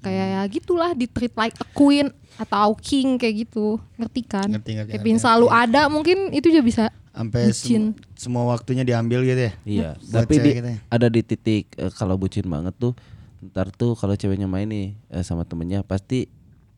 kayak 0.00 0.26
ya 0.32 0.40
gitulah 0.48 0.90
di 0.94 1.04
treat 1.04 1.34
like 1.34 1.52
a 1.58 1.66
queen 1.70 2.08
atau 2.34 2.72
king 2.72 3.20
kayak 3.20 3.44
gitu 3.44 3.76
ngerti 3.94 4.22
kan 4.22 4.48
Ngerti, 4.48 4.70
ngerti, 4.72 4.88
kayak 4.88 4.96
ngerti, 4.96 5.04
pingin 5.04 5.20
selalu 5.20 5.46
ada 5.46 5.86
mungkin 5.86 6.32
itu 6.32 6.48
juga 6.48 6.64
bisa 6.64 6.84
Sampai 7.10 7.50
Bucin. 7.50 7.90
sem- 7.90 7.96
semua 8.14 8.46
waktunya 8.46 8.86
diambil 8.86 9.26
gitu 9.26 9.50
ya. 9.50 9.52
Iya, 9.66 9.90
Buat 9.98 10.24
tapi 10.24 10.34
di, 10.38 10.50
kita 10.54 10.70
ya. 10.70 10.78
ada 10.88 11.06
di 11.10 11.20
titik 11.20 11.74
eh, 11.74 11.90
kalau 11.90 12.14
bucin 12.14 12.46
banget 12.46 12.70
tuh 12.78 12.94
ntar 13.42 13.74
tuh 13.74 13.98
kalau 13.98 14.14
ceweknya 14.14 14.46
main 14.46 14.70
nih 14.70 14.94
eh, 15.10 15.24
sama 15.26 15.42
temennya 15.42 15.82
pasti 15.82 16.30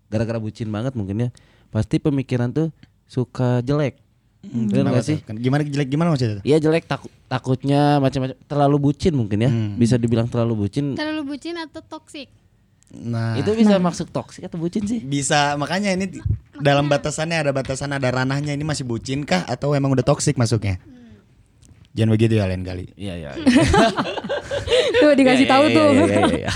gara-gara 0.09 0.41
bucin 0.41 0.73
banget 0.73 0.97
mungkin 0.97 1.21
ya 1.21 1.31
pasti 1.69 2.01
pemikiran 2.01 2.49
tuh 2.49 2.73
suka 3.05 3.61
jelek. 3.61 4.01
Bener 4.43 4.83
Kenapa 4.83 4.99
gak 4.99 5.07
sih? 5.07 5.17
tuh? 5.17 5.25
Kan 5.25 5.37
Gimana 5.39 5.63
jelek 5.63 5.89
gimana 5.89 6.09
maksudnya? 6.11 6.43
Iya 6.43 6.59
jelek 6.59 6.85
takut 6.85 7.11
takutnya 7.25 7.97
macam-macam 7.97 8.35
terlalu 8.43 8.77
bucin 8.83 9.13
mungkin 9.13 9.39
ya 9.39 9.49
Hmm. 9.49 9.75
bisa 9.75 9.95
dibilang 9.95 10.27
terlalu 10.27 10.55
bucin 10.61 10.93
Terlalu 10.93 11.23
bucin 11.27 11.55
atau 11.57 11.79
toksik? 11.81 12.27
Nah, 12.93 13.35
itu 13.35 13.49
bisa 13.53 13.79
masuk 13.79 14.11
toksik 14.11 14.45
atau 14.45 14.59
bucin 14.59 14.85
sih 14.85 15.01
bisa 15.01 15.57
makanya 15.57 15.91
ini 15.91 16.11
di- 16.11 16.21
dalam 16.55 16.85
batasannya 16.85 17.39
ada 17.39 17.51
batasan 17.51 17.89
ada 17.89 18.05
ranahnya 18.07 18.51
ini 18.51 18.61
masih 18.63 18.85
bucin 18.85 19.23
kah 19.23 19.47
atau 19.47 19.73
emang 19.73 19.89
udah 19.91 20.05
toksik 20.05 20.35
masuknya? 20.35 20.77
Jangan 21.93 22.11
begitu 22.11 22.35
ya 22.35 22.45
lain 22.45 22.61
kali. 22.61 22.93
iya 22.95 23.15
iya 23.17 23.31
tuh 25.01 25.13
dikasih 25.15 25.45
Iya, 25.45 25.51
tahu 25.51 25.65
iya, 25.65 25.73
tuh 25.73 25.89
iya, 25.89 26.03
iya, 26.03 26.21
iya, 26.21 26.37
iya. 26.39 26.53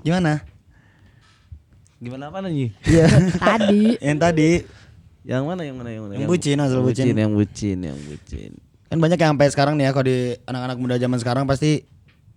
Gimana? 0.00 0.32
gimana 1.98 2.30
apa 2.30 2.38
nih 2.40 2.70
Iya. 2.84 3.06
tadi 3.36 3.98
yang 3.98 4.16
tadi 4.16 4.62
yang 5.28 5.44
mana 5.44 5.60
yang 5.60 5.76
mana 5.76 5.92
yang 5.92 6.02
mana? 6.08 6.12
Yang 6.16 6.28
bucin, 6.32 6.56
asal 6.56 6.80
bucin. 6.80 7.12
yang 7.12 7.32
bucin 7.36 7.78
yang 7.84 7.98
bucin. 8.08 8.50
Kan 8.88 8.96
banyak 8.96 9.20
yang 9.20 9.36
sampai 9.36 9.48
sekarang 9.52 9.74
nih 9.76 9.84
ya 9.84 9.90
kalau 9.92 10.06
di 10.08 10.18
anak-anak 10.48 10.76
muda 10.80 10.96
zaman 10.96 11.18
sekarang 11.20 11.44
pasti 11.44 11.84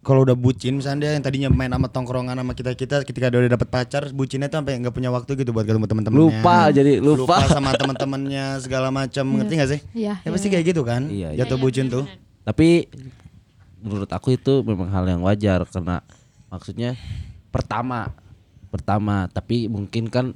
kalau 0.01 0.25
udah 0.25 0.33
bucin 0.35 0.81
misalnya 0.81 1.07
dia 1.07 1.11
yang 1.15 1.23
tadinya 1.23 1.49
main 1.53 1.71
sama 1.71 1.87
tongkrongan 1.87 2.33
sama 2.33 2.51
kita 2.57 2.73
kita 2.75 3.05
ketika 3.05 3.29
dia 3.31 3.39
udah 3.47 3.51
dapet 3.53 3.69
pacar 3.69 4.09
bucinnya 4.11 4.49
tuh 4.49 4.59
sampai 4.59 4.81
nggak 4.81 4.91
punya 4.97 5.13
waktu 5.13 5.31
gitu 5.37 5.53
buat 5.53 5.63
ketemu 5.63 5.85
teman-temannya 5.85 6.25
lupa 6.25 6.57
jadi 6.73 6.91
lupa, 6.99 7.37
sama 7.47 7.69
teman-temannya 7.77 8.45
segala 8.65 8.89
macam 8.89 9.23
ngerti 9.39 9.53
gak 9.61 9.69
sih? 9.77 9.79
Iya, 9.93 10.17
ya 10.25 10.29
pasti 10.33 10.47
kayak 10.49 10.65
gitu 10.73 10.81
kan 10.81 11.05
Iya, 11.05 11.37
iya. 11.37 11.45
jatuh 11.45 11.61
bucin 11.61 11.87
tuh. 11.87 12.03
tapi 12.41 12.89
menurut 13.79 14.09
aku 14.09 14.33
itu 14.33 14.65
memang 14.65 14.89
hal 14.89 15.05
yang 15.05 15.21
wajar 15.21 15.63
karena 15.69 16.01
maksudnya 16.49 16.97
pertama 17.53 18.09
pertama 18.73 19.29
tapi 19.29 19.69
mungkin 19.69 20.09
kan 20.09 20.33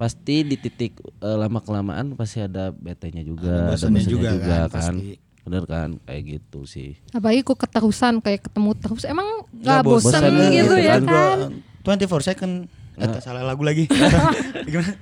pasti 0.00 0.40
di 0.42 0.56
titik 0.56 0.96
eh, 0.96 1.36
lama 1.36 1.60
kelamaan 1.60 2.16
pasti 2.16 2.40
ada 2.40 2.72
betenya 2.72 3.20
juga 3.20 3.68
Ada 3.68 3.76
bosannya 3.76 3.92
bosannya 3.92 4.08
juga 4.08 4.28
kan, 4.32 4.40
kan 4.40 4.70
pasti. 4.72 5.08
bener 5.40 5.64
kan 5.66 5.88
kayak 6.00 6.22
gitu 6.30 6.60
sih 6.64 6.96
apalagi 7.10 7.40
kok 7.42 7.58
keterusan 7.58 8.14
kayak 8.18 8.40
ketemu 8.42 8.70
terus 8.74 9.04
emang 9.04 9.28
Nggak 9.52 9.76
gak 9.76 9.84
bosen, 9.84 10.12
bosan 10.16 10.32
gitu 10.48 10.56
gitu 10.56 10.74
ya 10.78 10.96
kan. 10.96 11.04
kan 11.04 11.38
24 12.00 12.24
second 12.24 12.52
eh, 12.96 13.20
salah 13.20 13.44
lagu 13.44 13.60
lagi 13.60 13.84
gimana 14.64 14.96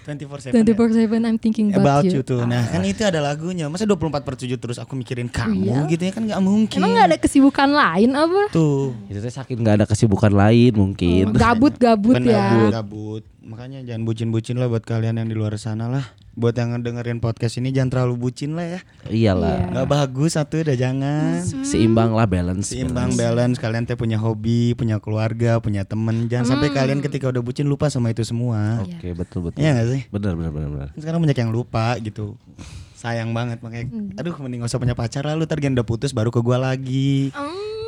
24 0.00 0.42
second 0.42 0.64
24/7 0.64 0.96
I'm 1.20 1.36
thinking 1.36 1.68
About 1.70 2.02
about, 2.02 2.04
you 2.08 2.24
tuh. 2.24 2.42
Nah, 2.42 2.66
kan 2.66 2.80
itu 2.82 3.04
ada 3.04 3.20
lagunya. 3.20 3.68
Masa 3.68 3.84
24 3.84 4.24
per 4.24 4.32
7 4.34 4.56
terus 4.56 4.80
aku 4.80 4.96
mikirin 4.96 5.28
kamu 5.28 5.60
Iya. 5.62 5.78
gitu 5.86 6.02
ya 6.02 6.10
kan 6.10 6.22
nggak 6.24 6.40
mungkin. 6.40 6.78
Emang 6.80 6.96
gak 6.96 7.06
ada 7.06 7.18
kesibukan 7.20 7.68
lain 7.68 8.10
apa? 8.10 8.42
tuh. 8.50 8.96
itu 9.06 9.20
teh 9.20 9.30
sakit 9.30 9.54
nggak 9.54 9.76
ada 9.76 9.86
kesibukan 9.86 10.32
lain 10.32 10.72
mungkin 10.72 11.30
Gabut-gabut 11.30 12.16
Bener, 12.16 12.32
ya. 12.32 12.80
gabut. 12.80 13.22
Makanya 13.50 13.82
jangan 13.82 14.06
bucin-bucin 14.06 14.62
lah 14.62 14.70
buat 14.70 14.86
kalian 14.86 15.18
yang 15.18 15.26
di 15.26 15.34
luar 15.34 15.58
sana 15.58 15.90
lah. 15.90 16.06
Buat 16.38 16.54
yang 16.54 16.78
dengerin 16.86 17.18
podcast 17.18 17.58
ini 17.58 17.74
jangan 17.74 17.90
terlalu 17.90 18.30
bucin 18.30 18.54
lah 18.54 18.78
ya. 18.78 18.80
iyalah 19.10 19.74
Nggak 19.74 19.88
bagus 19.90 20.38
satu 20.38 20.62
udah 20.62 20.78
jangan. 20.78 21.42
seimbang 21.66 22.14
lah 22.14 22.30
balance 22.30 22.70
Seimbang 22.70 23.18
balance 23.18 23.58
kalian 23.58 23.90
teh 23.90 23.98
punya 23.98 24.22
hobi, 24.22 24.78
punya 24.78 25.02
keluarga, 25.02 25.58
punya 25.58 25.82
temen. 25.82 26.30
Jangan 26.30 26.46
sampai 26.46 26.70
kalian 26.70 27.02
ketika 27.02 27.26
udah 27.26 27.42
bucin 27.42 27.66
lupa 27.66 27.90
sama 27.90 28.14
itu 28.14 28.22
semua. 28.22 28.86
oke 28.86 29.18
betul 29.18 29.50
betul 29.50 29.58
Iya 29.58 29.82
gak 29.82 29.86
sih? 29.98 30.02
bener 30.14 30.38
bener 30.38 30.50
bener 30.54 30.68
bener 30.70 30.88
Sekarang 30.94 31.18
banyak 31.18 31.34
yang 31.42 31.50
lupa 31.50 31.98
gitu. 31.98 32.38
Sayang 32.94 33.34
banget 33.34 33.58
makanya 33.66 33.90
aduh 34.14 34.38
mending 34.38 34.62
gak 34.62 34.70
usah 34.70 34.78
punya 34.78 34.94
pacar 34.94 35.26
lah 35.26 35.34
lu 35.34 35.42
ntar 35.50 35.58
udah 35.58 35.82
putus 35.82 36.14
baru 36.14 36.30
ke 36.30 36.38
gua 36.38 36.62
lagi. 36.70 37.34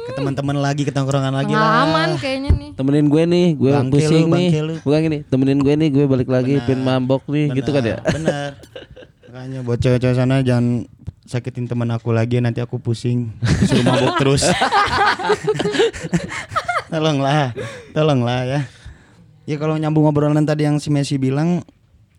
Ke 0.03 0.11
teman-teman 0.13 0.57
lagi, 0.59 0.83
ke 0.83 0.91
tongkrongan 0.91 1.31
lagi 1.31 1.55
lah. 1.55 2.19
kayaknya 2.19 2.51
nih. 2.51 2.71
temenin 2.75 3.07
gue 3.07 3.23
nih 3.23 3.47
gue 3.55 3.71
Bangke 3.71 3.93
pusing 3.95 4.27
lu, 4.27 4.35
nih 4.35 4.49
lu. 4.59 4.75
bukan 4.83 4.99
gini 5.01 5.19
temenin 5.29 5.59
gue 5.61 5.75
nih 5.79 5.89
gue 5.93 6.05
balik 6.09 6.27
lagi 6.27 6.59
pin 6.65 6.81
mabok 6.81 7.23
nih 7.31 7.53
gitu 7.55 7.71
kan 7.71 7.85
ya 7.85 7.97
Bener. 8.03 8.59
Makanya 9.33 9.65
buat 9.65 9.81
cewek-cewek 9.81 10.13
sana 10.13 10.45
jangan 10.45 10.85
sakitin 11.23 11.65
teman 11.65 11.89
aku 11.89 12.13
lagi 12.13 12.37
nanti 12.43 12.61
aku 12.61 12.77
pusing 12.77 13.33
disuruh 13.41 13.87
mabuk 13.87 14.21
terus. 14.21 14.45
tolonglah, 16.93 17.57
tolonglah 17.97 18.41
ya. 18.45 18.61
Ya 19.49 19.57
kalau 19.57 19.75
nyambung 19.75 20.05
obrolan 20.05 20.45
tadi 20.45 20.69
yang 20.69 20.77
si 20.79 20.93
Messi 20.93 21.17
bilang 21.17 21.65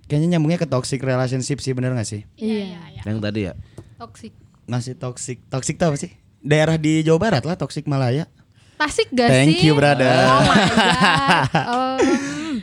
kayaknya 0.10 0.36
nyambungnya 0.36 0.60
ke 0.60 0.68
toxic 0.68 1.00
relationship 1.00 1.62
sih 1.62 1.72
bener 1.72 1.94
gak 1.94 2.08
sih? 2.08 2.26
Iya. 2.36 2.82
yang 3.06 3.20
tadi 3.20 3.46
ya 3.46 3.54
Toxic. 4.00 4.32
Masih 4.66 4.96
toxic. 4.96 5.44
Toxic 5.48 5.76
tuh 5.76 5.92
apa 5.92 5.98
sih? 6.00 6.12
Daerah 6.44 6.76
di 6.76 7.02
Jawa 7.02 7.20
Barat 7.20 7.44
lah 7.44 7.56
toxic 7.56 7.88
Malaya. 7.88 8.28
Tasik 8.76 9.10
gak 9.10 9.32
Thank 9.32 9.58
sih? 9.58 9.66
you 9.66 9.74
brother. 9.74 10.12
Oh 10.12 10.42
my 10.44 10.64
god. 10.68 11.48
Oh, 11.72 11.98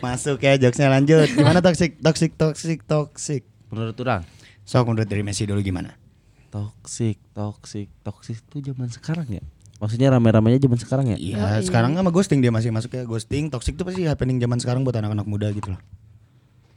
Masuk 0.01 0.39
ya 0.39 0.55
jokesnya 0.55 0.87
lanjut. 0.87 1.27
Gimana 1.29 1.59
toxic 1.59 1.97
toxic 1.99 2.37
toxic 2.37 2.79
toxic? 2.85 3.43
menurut 3.67 3.95
orang 3.99 4.27
Sok 4.63 4.83
menurut 4.85 5.07
dari 5.07 5.23
Messi 5.23 5.47
dulu 5.47 5.59
gimana? 5.61 5.95
toxic 6.51 7.15
toxic 7.31 7.87
toxic 8.03 8.43
itu 8.43 8.75
zaman 8.75 8.91
sekarang 8.91 9.23
ya 9.31 9.39
maksudnya 9.79 10.11
rame-ramenya 10.11 10.59
zaman 10.59 10.75
sekarang 10.77 11.07
ya 11.09 11.17
Iya, 11.17 11.63
sekarang 11.63 11.95
sama 11.95 12.11
ghosting 12.11 12.43
dia 12.43 12.51
masih 12.51 12.75
masuk 12.75 12.91
ya 12.91 13.07
ghosting, 13.07 13.47
toxic 13.47 13.79
itu 13.79 13.87
pasti 13.87 14.03
happening 14.03 14.43
zaman 14.43 14.59
sekarang 14.59 14.83
buat 14.83 14.99
anak-anak 14.99 15.23
muda 15.25 15.47
gitu 15.55 15.71
loh. 15.71 15.81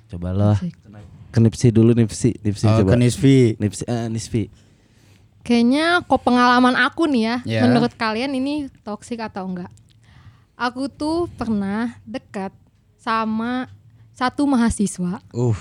cobalah 0.07 0.61
ke 1.33 1.39
Nipsi 1.41 1.73
dulu 1.73 1.97
Nipsi 1.97 2.37
Nipsi 2.45 2.69
Oh, 2.69 2.85
coba 2.85 2.93
ke 2.93 2.97
Nisfi. 3.01 3.57
Nipsi 3.57 3.81
eh, 3.89 4.05
Nisfi 4.13 4.43
Kayaknya 5.43 6.01
kok 6.01 6.23
pengalaman 6.23 6.73
aku 6.73 7.03
nih 7.05 7.21
ya, 7.21 7.35
Ya. 7.43 7.61
menurut 7.61 7.91
kalian 7.93 8.31
ini 8.31 8.71
toksik 8.81 9.19
atau 9.19 9.43
enggak? 9.45 9.67
Aku 10.55 10.87
tuh 10.87 11.27
pernah 11.29 11.99
dekat 12.03 12.55
sama 12.95 13.67
satu 14.09 14.45
mahasiswa 14.45 15.19
Uh, 15.29 15.57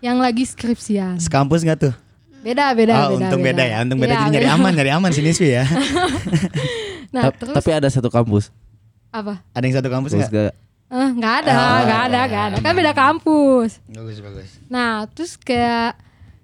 yang 0.00 0.18
lagi 0.18 0.42
skripsian. 0.42 1.16
sekampus 1.16 1.62
nggak 1.62 1.78
tuh? 1.80 1.94
Beda, 2.40 2.72
beda, 2.72 2.94
oh, 3.06 3.14
beda. 3.14 3.26
untung 3.28 3.42
beda. 3.44 3.62
ya, 3.62 3.76
untung 3.80 4.00
beda 4.00 4.10
Iya, 4.10 4.20
jadi 4.24 4.32
nyari 4.32 4.48
aman, 4.50 4.72
nyari 4.72 4.90
aman 4.90 5.10
si 5.10 5.20
Nisfi 5.20 5.48
ya. 5.52 5.64
Nah, 7.10 7.26
Ta- 7.26 7.34
terus 7.36 7.54
tapi 7.54 7.70
ada 7.70 7.86
satu 7.86 8.06
kampus 8.06 8.54
apa? 9.10 9.42
Ada 9.50 9.62
yang 9.62 9.76
satu 9.76 9.90
kampus 9.90 10.10
terus 10.10 10.30
nggak? 10.30 10.54
gak 10.90 11.32
Eh, 11.32 11.38
ada, 11.42 11.50
Oh, 11.52 11.78
nggak 11.84 12.00
ada, 12.04 12.20
nggak 12.24 12.44
ada. 12.46 12.56
Kan 12.58 12.72
beda 12.72 12.92
kampus. 12.92 13.82
Bagus, 13.84 14.18
bagus. 14.18 14.50
Nah, 14.66 15.06
terus 15.06 15.34
kayak 15.36 15.98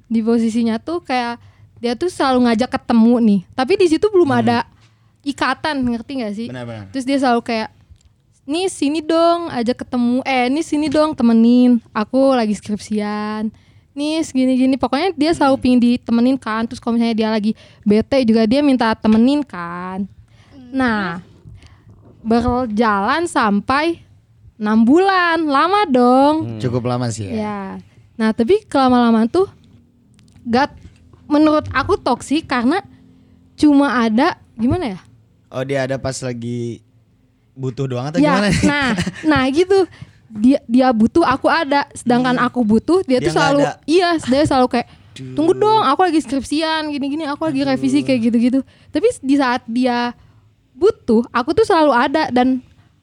di 0.05 0.21
posisinya 0.21 0.77
tuh 0.77 1.01
kayak 1.01 1.39
dia 1.81 1.93
tuh 1.93 2.09
selalu 2.09 2.49
ngajak 2.49 2.71
ketemu 2.73 3.15
nih. 3.21 3.41
Tapi 3.53 3.73
di 3.77 3.87
situ 3.91 4.07
belum 4.09 4.31
ada 4.33 4.65
ikatan, 5.27 5.77
ngerti 5.85 6.13
nggak 6.23 6.35
sih? 6.35 6.49
Benar, 6.49 6.65
benar. 6.65 6.87
Terus 6.93 7.05
dia 7.05 7.19
selalu 7.21 7.41
kayak 7.45 7.69
nih 8.47 8.67
sini 8.71 9.01
dong 9.03 9.51
ajak 9.51 9.85
ketemu. 9.85 10.23
Eh 10.25 10.47
nih 10.49 10.65
sini 10.65 10.87
dong 10.89 11.13
temenin. 11.13 11.83
Aku 11.93 12.33
lagi 12.33 12.55
skripsian. 12.57 13.53
Nih 13.97 14.21
segini 14.21 14.61
gini 14.61 14.77
pokoknya 14.77 15.17
dia 15.17 15.33
selalu 15.33 15.57
pingin 15.61 15.81
ditemenin 15.81 16.37
kan. 16.37 16.65
Terus 16.69 16.81
kalau 16.81 16.97
misalnya 16.97 17.17
dia 17.17 17.29
lagi 17.33 17.53
bete 17.85 18.23
juga 18.25 18.45
dia 18.45 18.61
minta 18.61 18.93
temenin 18.97 19.41
kan. 19.45 20.05
Nah 20.73 21.21
berjalan 22.21 23.25
sampai 23.29 24.01
enam 24.57 24.85
bulan. 24.85 25.45
Lama 25.45 25.85
dong. 25.89 26.61
Cukup 26.61 26.89
lama 26.89 27.13
sih 27.13 27.29
ya. 27.29 27.35
Ya. 27.37 27.61
Nah, 28.17 28.33
tapi 28.33 28.65
kelama-lama 28.65 29.29
tuh 29.29 29.45
gak 30.49 30.73
menurut 31.27 31.67
aku 31.71 31.95
toksik 31.97 32.47
karena 32.47 32.83
cuma 33.55 33.91
ada 33.99 34.35
gimana 34.55 34.95
ya? 34.95 35.01
Oh, 35.49 35.63
dia 35.63 35.85
ada 35.85 35.97
pas 35.97 36.17
lagi 36.19 36.83
butuh 37.53 37.87
doang 37.87 38.07
atau 38.07 38.19
Ya, 38.19 38.37
gimana? 38.37 38.49
nah, 38.63 38.89
nah 39.25 39.43
gitu. 39.49 39.87
Dia 40.29 40.59
dia 40.67 40.91
butuh, 40.91 41.23
aku 41.23 41.47
ada. 41.47 41.87
Sedangkan 41.93 42.37
aku 42.37 42.61
butuh, 42.61 43.01
dia, 43.03 43.17
Hmm. 43.17 43.23
Dia 43.23 43.27
tuh 43.27 43.33
selalu 43.33 43.61
ada. 43.63 43.73
iya, 43.87 44.11
dia 44.19 44.43
selalu 44.43 44.67
kayak 44.69 44.89
tunggu 45.33 45.55
dong, 45.55 45.81
aku 45.81 46.01
lagi 46.03 46.21
skripsian 46.21 46.91
gini-gini, 46.91 47.25
aku 47.25 47.47
lagi 47.47 47.63
revisi 47.63 48.03
kayak 48.03 48.21
gitu-gitu. 48.27 48.61
Tapi 48.91 49.07
di 49.19 49.35
saat 49.35 49.65
dia 49.65 50.13
butuh, 50.73 51.25
aku 51.31 51.51
tuh 51.53 51.65
selalu 51.65 51.91
ada 51.91 52.29
dan 52.29 52.61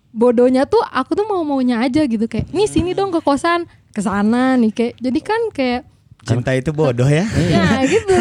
bodohnya 0.09 0.63
tuh 0.63 0.77
aku 0.85 1.17
tuh 1.17 1.25
mau 1.25 1.41
maunya 1.41 1.81
aja 1.81 2.05
gitu 2.05 2.29
kayak 2.29 2.45
nih 2.53 2.69
sini 2.69 2.93
dong 2.93 3.09
ke 3.09 3.17
kosan 3.17 3.65
ke 3.89 3.97
sana 3.97 4.53
nih 4.53 4.69
kayak 4.69 4.93
jadi 5.01 5.19
kan 5.25 5.41
kayak 5.49 5.81
Cinta 6.23 6.51
itu 6.55 6.71
bodoh 6.71 7.07
ya. 7.07 7.27
ya 7.55 7.83
gitu. 7.83 8.19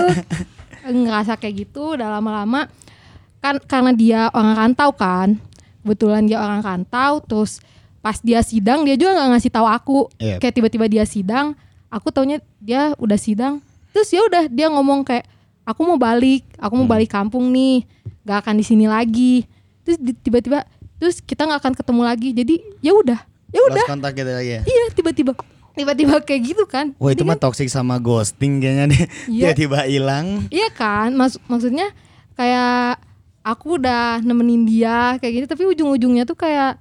Ngerasa 0.83 1.39
kayak 1.39 1.67
gitu 1.67 1.95
udah 1.95 2.19
lama-lama. 2.19 2.67
Kan 3.39 3.63
karena 3.63 3.95
dia 3.95 4.21
orang 4.35 4.55
rantau 4.59 4.91
kan. 4.95 5.39
Kebetulan 5.83 6.27
dia 6.27 6.39
orang 6.43 6.63
rantau 6.63 7.23
terus 7.23 7.63
pas 8.03 8.19
dia 8.19 8.43
sidang 8.43 8.83
dia 8.83 8.99
juga 8.99 9.15
nggak 9.15 9.29
ngasih 9.39 9.53
tahu 9.55 9.67
aku. 9.67 9.99
Iya. 10.19 10.43
kayak 10.43 10.55
tiba-tiba 10.59 10.87
dia 10.91 11.05
sidang 11.07 11.55
aku 11.87 12.11
taunya 12.11 12.43
dia 12.59 12.95
udah 12.99 13.19
sidang. 13.19 13.63
Terus 13.95 14.09
ya 14.11 14.23
udah 14.27 14.51
dia 14.51 14.67
ngomong 14.71 15.07
kayak 15.07 15.27
aku 15.63 15.87
mau 15.87 15.99
balik 15.99 16.43
aku 16.59 16.75
mau 16.75 16.89
balik 16.91 17.11
kampung 17.15 17.55
nih 17.55 17.87
gak 18.27 18.47
akan 18.47 18.59
di 18.59 18.65
sini 18.67 18.87
lagi. 18.91 19.47
Terus 19.87 19.99
tiba-tiba 20.23 20.67
terus 20.99 21.19
kita 21.23 21.47
nggak 21.47 21.61
akan 21.63 21.75
ketemu 21.79 22.03
lagi. 22.03 22.29
Jadi 22.35 22.55
ya 22.83 22.95
udah 22.95 23.21
ya 23.53 23.61
udah. 23.69 23.85
kontak 23.87 24.17
gitu 24.17 24.33
lagi 24.33 24.51
ya. 24.59 24.61
iya 24.65 24.85
tiba-tiba 24.97 25.37
tiba-tiba 25.73 26.21
kayak 26.21 26.43
gitu 26.45 26.65
kan 26.65 26.93
Wah 26.97 27.11
itu 27.11 27.21
Jadi 27.21 27.29
mah 27.29 27.39
toxic 27.39 27.67
sama 27.67 27.97
ghosting 27.97 28.59
kayaknya 28.59 28.85
deh. 28.89 29.03
Iya. 29.27 29.53
Tiba-tiba 29.53 29.79
hilang. 29.85 30.27
Iya 30.49 30.69
kan, 30.71 31.13
Mas 31.13 31.41
maksudnya 31.45 31.91
kayak 32.33 33.01
aku 33.41 33.77
udah 33.77 34.21
nemenin 34.21 34.63
dia 34.63 35.17
kayak 35.17 35.33
gitu, 35.35 35.47
tapi 35.49 35.65
ujung-ujungnya 35.67 36.23
tuh 36.23 36.35
kayak 36.35 36.79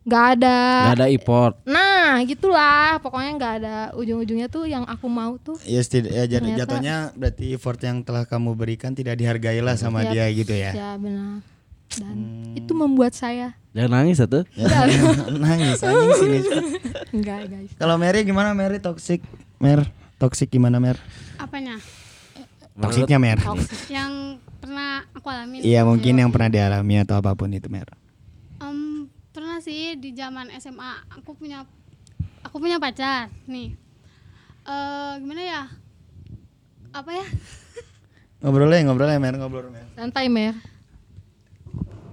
nggak 0.00 0.24
ada. 0.34 0.58
Gak 0.86 0.96
ada 0.96 1.08
import. 1.08 1.54
Nah, 1.62 2.18
gitulah, 2.24 2.98
pokoknya 2.98 3.30
nggak 3.36 3.54
ada 3.60 3.74
ujung-ujungnya 3.94 4.48
tuh 4.48 4.64
yang 4.64 4.82
aku 4.82 5.06
mau 5.06 5.36
tuh. 5.36 5.60
Ya, 5.62 5.78
setid- 5.78 6.08
ya 6.08 6.24
jat- 6.24 6.40
Ternyata- 6.40 6.58
jatuhnya 6.66 6.96
berarti 7.14 7.52
effort 7.52 7.78
yang 7.78 8.00
telah 8.00 8.24
kamu 8.24 8.56
berikan 8.56 8.90
tidak 8.90 9.14
dihargai 9.14 9.60
lah 9.60 9.76
sama 9.76 10.02
Yap. 10.02 10.10
dia 10.10 10.24
gitu 10.32 10.50
ya. 10.50 10.72
Ya 10.72 10.90
benar. 10.96 11.44
Dan 11.98 12.14
Hmm. 12.14 12.54
itu 12.54 12.70
membuat 12.70 13.12
saya 13.12 13.58
Jangan 13.70 14.02
nangis 14.02 14.18
satu. 14.18 14.42
Ya, 14.58 14.66
nangis 15.46 15.78
anjing 15.78 16.10
sini. 16.18 16.38
enggak 17.14 17.46
guys. 17.46 17.70
Kalau 17.78 17.94
Mary 17.98 18.26
gimana 18.26 18.50
Mary 18.50 18.82
toxic? 18.82 19.22
Mer, 19.62 19.86
toxic 20.18 20.50
gimana 20.50 20.82
Mer? 20.82 20.98
Apanya? 21.38 21.78
Toksiknya 22.74 23.22
Mer. 23.22 23.38
Yang 23.86 24.42
pernah 24.58 25.06
aku 25.12 25.26
alamin. 25.30 25.62
Iya 25.62 25.86
mungkin 25.86 26.18
yang 26.18 26.34
pernah 26.34 26.50
dialami 26.50 26.98
atau 26.98 27.14
apa 27.14 27.36
pun 27.38 27.52
itu 27.52 27.70
Mer. 27.70 27.86
Em, 28.58 29.06
pernah 29.30 29.62
sih 29.62 29.94
di 29.94 30.10
zaman 30.12 30.50
SMA 30.58 31.06
aku 31.14 31.38
punya 31.38 31.62
aku 32.42 32.58
punya 32.58 32.82
pacar 32.82 33.30
nih. 33.46 33.76
Eh 34.64 35.12
gimana 35.22 35.42
ya? 35.46 35.62
Apa 36.90 37.10
ya? 37.14 37.26
Ngobrol 38.42 38.72
ya 38.72 38.82
ngobrol 38.82 39.06
ya 39.06 39.20
Mer, 39.20 39.36
ngobrol 39.38 39.70
Mer. 39.70 39.86
Santai 39.94 40.26
Mer. 40.26 40.58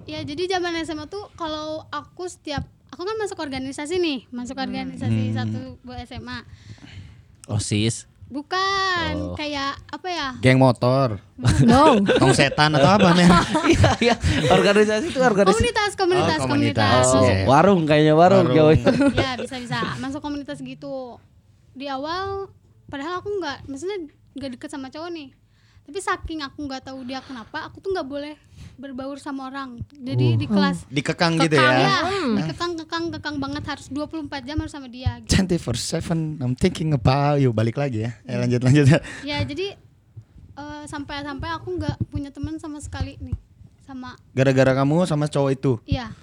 Ya 0.07 0.23
jadi 0.23 0.47
zaman 0.49 0.71
SMA 0.81 1.05
tuh 1.05 1.27
kalau 1.35 1.83
aku 1.89 2.25
setiap 2.25 2.63
aku 2.87 3.03
kan 3.03 3.15
masuk 3.15 3.37
organisasi 3.37 3.99
nih, 3.99 4.23
masuk 4.29 4.55
organisasi 4.55 5.35
satu 5.35 5.75
buat 5.81 5.99
SMA. 6.01 6.47
Osis. 7.45 8.07
Bukan 8.27 9.39
kayak 9.39 9.79
apa 9.87 10.07
ya? 10.07 10.27
Geng 10.39 10.59
motor, 10.59 11.15
No. 11.63 11.95
tong 12.19 12.35
setan 12.39 12.75
atau 12.75 12.99
apa 12.99 13.15
Mer? 13.15 13.31
Iya, 13.71 13.89
iya. 14.03 14.15
Organisasi 14.49 15.11
itu 15.11 15.19
organisasi. 15.19 15.55
Komunitas, 15.55 15.91
komunitas, 15.95 16.37
Oh, 16.37 16.43
komunitas. 16.45 17.03
komunitas. 17.03 17.05
Oh, 17.13 17.23
Iya. 17.23 17.47
warung 17.47 17.81
kayaknya 17.83 18.13
warung, 18.15 18.51
Warung. 18.51 18.75
Ya 19.15 19.39
bisa 19.39 19.55
bisa 19.57 19.79
masuk 19.99 20.19
komunitas 20.19 20.59
gitu 20.59 21.15
di 21.71 21.87
awal 21.87 22.51
padahal 22.87 23.19
aku 23.19 23.31
nggak 23.33 23.63
maksudnya 23.63 24.09
nggak 24.33 24.49
deket 24.55 24.69
sama 24.71 24.89
cowok 24.89 25.11
nih 25.11 25.29
tapi 25.83 25.99
saking 25.99 26.41
aku 26.41 26.65
nggak 26.65 26.83
tahu 26.83 27.05
dia 27.05 27.21
kenapa 27.21 27.63
aku 27.63 27.77
tuh 27.77 27.93
nggak 27.93 28.07
boleh 28.07 28.33
berbaur 28.77 29.17
sama 29.17 29.49
orang 29.49 29.81
jadi 29.89 30.37
di 30.37 30.45
kelas 30.45 30.85
Dikekang 30.87 31.41
gitu 31.41 31.57
kekang 31.57 31.75
ya. 31.75 31.89
ya 31.89 31.97
dikekang 32.37 32.71
kekang 32.77 33.03
kekang 33.17 33.35
banget 33.37 33.63
harus 33.65 33.89
24 33.89 34.29
jam 34.41 34.57
harus 34.57 34.69
sama 34.71 34.85
dia 34.85 35.17
gitu. 35.19 35.33
Cantik 35.33 35.57
for 35.57 35.73
seven, 35.73 36.37
I'm 36.37 36.53
thinking 36.53 36.93
about 36.93 37.41
you. 37.41 37.49
Balik 37.49 37.75
lagi 37.75 38.05
ya. 38.05 38.13
Eh, 38.23 38.37
lanjut 38.37 38.61
lanjut. 38.61 38.85
ya 39.25 39.41
jadi 39.41 39.73
eh, 40.53 40.83
sampai 40.85 41.21
sampai 41.21 41.49
aku 41.51 41.73
nggak 41.75 41.97
punya 42.07 42.29
teman 42.29 42.57
sama 42.57 42.77
sekali 42.77 43.17
nih 43.17 43.33
sama 43.81 44.13
Gara-gara 44.31 44.77
kamu 44.77 45.03
sama 45.03 45.25
cowok 45.25 45.51
itu. 45.51 45.73
iya 45.83 46.13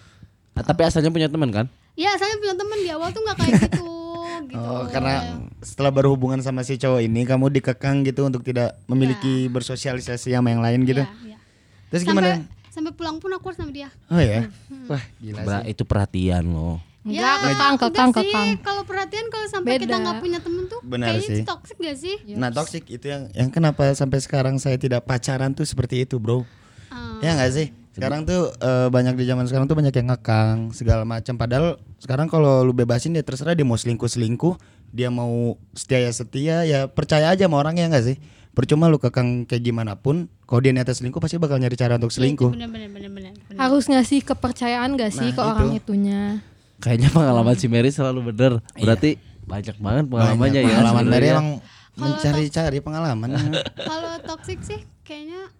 Ah, 0.54 0.62
tapi 0.62 0.86
asalnya 0.86 1.10
punya 1.10 1.26
teman 1.26 1.50
kan? 1.50 1.66
Iya, 1.94 2.14
saya 2.14 2.38
punya 2.38 2.54
teman 2.54 2.78
di 2.78 2.86
awal 2.86 3.10
tuh 3.10 3.22
nggak 3.22 3.36
kayak 3.36 3.52
gitu, 3.66 3.90
gitu. 4.54 4.62
Oh, 4.62 4.86
karena 4.86 5.42
setelah 5.58 5.90
berhubungan 5.90 6.38
sama 6.38 6.62
si 6.62 6.78
cowok 6.78 7.02
ini 7.02 7.26
kamu 7.26 7.50
dikekang 7.50 8.06
gitu 8.06 8.22
untuk 8.22 8.46
tidak 8.46 8.78
memiliki 8.86 9.50
bersosialisasi 9.50 10.30
sama 10.30 10.54
yang 10.54 10.62
lain 10.62 10.86
gitu. 10.86 11.02
Iya, 11.02 11.10
iya. 11.26 11.33
Terus 11.94 12.02
Sampai 12.02 12.26
gimana? 12.26 12.50
sampai 12.66 12.90
pulang 12.90 13.16
pun 13.16 13.30
aku 13.30 13.44
harus 13.46 13.56
sama 13.56 13.70
dia. 13.70 13.86
Oh 14.10 14.18
ya. 14.18 14.50
Wah, 14.90 14.98
gila 15.16 15.40
Bra, 15.40 15.58
sih. 15.62 15.70
itu 15.70 15.82
perhatian 15.84 16.42
loh. 16.44 16.82
Enggak, 17.00 17.36
kekang, 17.38 17.52
enggak 17.70 17.78
kekang, 17.86 18.10
kekang. 18.10 18.48
Kalau 18.58 18.82
perhatian 18.82 19.26
kalau 19.28 19.46
sampai 19.46 19.76
kita 19.76 19.94
nggak 19.94 20.18
punya 20.18 20.38
temen 20.40 20.64
tuh 20.66 20.80
Benar 20.82 21.12
kayaknya 21.12 21.28
sih. 21.28 21.38
itu 21.38 21.46
toxic 21.46 21.76
gak 21.78 21.96
sih? 21.96 22.16
Nah, 22.34 22.48
toxic 22.50 22.82
itu 22.88 23.06
yang 23.06 23.22
yang 23.30 23.48
kenapa 23.48 23.92
sampai 23.92 24.18
sekarang 24.18 24.56
saya 24.56 24.74
tidak 24.74 25.04
pacaran 25.04 25.52
tuh 25.52 25.62
seperti 25.62 26.02
itu, 26.02 26.16
Bro. 26.16 26.42
Ah, 26.88 27.20
Ya 27.20 27.36
nggak 27.36 27.52
sih? 27.52 27.68
Sekarang 27.92 28.24
tuh 28.24 28.50
eh, 28.50 28.88
banyak 28.88 29.14
di 29.14 29.22
zaman 29.22 29.44
sekarang 29.44 29.70
tuh 29.70 29.76
banyak 29.76 29.92
yang 29.92 30.10
ngekang 30.10 30.72
segala 30.72 31.04
macam. 31.04 31.36
Padahal 31.36 31.78
sekarang 32.00 32.26
kalau 32.26 32.64
lu 32.64 32.72
bebasin 32.72 33.12
dia 33.12 33.22
terserah 33.22 33.52
dia 33.52 33.62
mau 33.62 33.76
selingkuh 33.76 34.08
selingkuh, 34.08 34.58
dia 34.94 35.10
mau 35.10 35.58
setia 35.74 35.98
ya 36.00 36.12
setia, 36.14 36.56
ya 36.62 36.86
percaya 36.86 37.34
aja 37.34 37.44
sama 37.44 37.58
orang 37.58 37.74
ya 37.74 37.90
nggak 37.90 38.06
sih? 38.06 38.16
Percuma 38.54 38.86
lu 38.86 38.96
kekang 38.96 39.42
kayak 39.44 39.60
gimana 39.60 39.98
pun, 39.98 40.30
kalau 40.46 40.62
dia 40.62 40.70
niatnya 40.70 40.94
selingkuh 40.94 41.18
pasti 41.18 41.34
bakal 41.36 41.58
nyari 41.58 41.74
cara 41.74 41.98
untuk 41.98 42.14
selingkuh. 42.14 42.54
Bener 42.54 42.70
bener 42.70 42.86
bener 42.86 43.10
bener. 43.10 43.32
bener. 43.34 43.58
Harus 43.58 43.90
ngasih 43.90 44.22
kepercayaan 44.22 44.94
gak 44.94 45.10
sih 45.10 45.28
Nah, 45.28 45.34
ke 45.34 45.42
orang 45.42 45.68
itu. 45.68 45.90
itunya? 45.90 46.38
Kayaknya 46.78 47.10
pengalaman 47.10 47.54
si 47.54 47.66
Mary 47.66 47.90
selalu 47.90 48.30
bener. 48.30 48.62
Berarti 48.72 49.18
banyak 49.42 49.74
banget 49.76 50.04
pengalamannya 50.06 50.38
Banyak 50.54 50.62
ya. 50.62 50.76
Pengalaman 50.78 51.02
dari 51.02 51.10
sebenarnya. 51.26 51.32
emang 51.34 51.48
mencari-cari 51.94 52.78
pengalaman. 52.78 53.28
Kalau 53.74 54.12
toxic 54.24 54.58
sih 54.62 54.80
kayaknya 55.02 55.50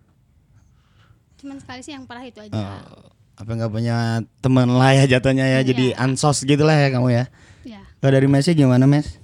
cuman 1.37 1.57
sekali 1.59 1.81
sih 1.83 1.93
yang 1.93 2.07
parah 2.07 2.25
itu 2.25 2.39
aja. 2.39 2.55
Oh, 2.55 3.11
apa 3.35 3.51
nggak 3.51 3.69
punya 3.69 3.97
teman 4.39 4.71
lah 4.71 4.95
ya 4.95 5.05
jatuhnya 5.09 5.51
ya, 5.51 5.61
jadi 5.63 5.93
Iya. 5.93 5.99
ansos 6.01 6.41
gitulah 6.43 6.73
ya 6.73 6.89
kamu 6.89 7.09
ya. 7.11 7.25
Ya. 7.65 7.83
Kalau 7.99 8.13
dari 8.13 8.27
Messi 8.27 8.55
gimana 8.55 8.87
Mes? 8.87 9.19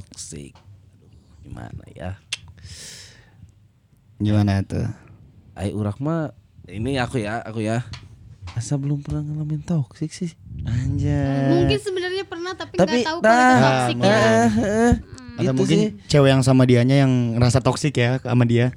Toxic. 0.00 0.56
Aduh, 0.94 1.12
gimana 1.42 1.84
ya? 1.92 2.10
Gimana 4.16 4.62
tuh? 4.62 4.86
Ai 5.52 5.70
urak 5.70 5.98
mah 5.98 6.32
ini 6.64 6.96
aku 6.96 7.18
ya, 7.18 7.42
aku 7.42 7.60
ya. 7.60 7.82
Asa 8.52 8.76
belum 8.76 9.00
pernah 9.00 9.20
ngalamin 9.20 9.60
toxic 9.60 10.08
sih. 10.08 10.32
Anjay. 10.62 11.48
Mungkin 11.50 11.78
sebenarnya 11.78 12.24
pernah 12.24 12.52
tapi 12.52 12.76
Tapi 12.76 13.00
nggak 13.00 13.08
tahu 13.08 13.18
kalau 13.20 13.34
itu 13.34 13.54
nah, 13.54 13.62
toxic 13.62 13.96
nah, 13.96 14.06
ya. 14.06 14.14
eh, 14.14 14.48
eh, 14.60 14.92
Atau 15.34 15.42
itu 15.42 15.52
mungkin 15.54 15.78
sih. 15.78 15.88
cewek 16.06 16.30
yang 16.30 16.42
sama 16.42 16.62
dianya 16.64 16.96
yang 16.98 17.12
ngerasa 17.34 17.58
toksik 17.60 17.94
ya 17.94 18.20
sama 18.20 18.44
dia. 18.44 18.70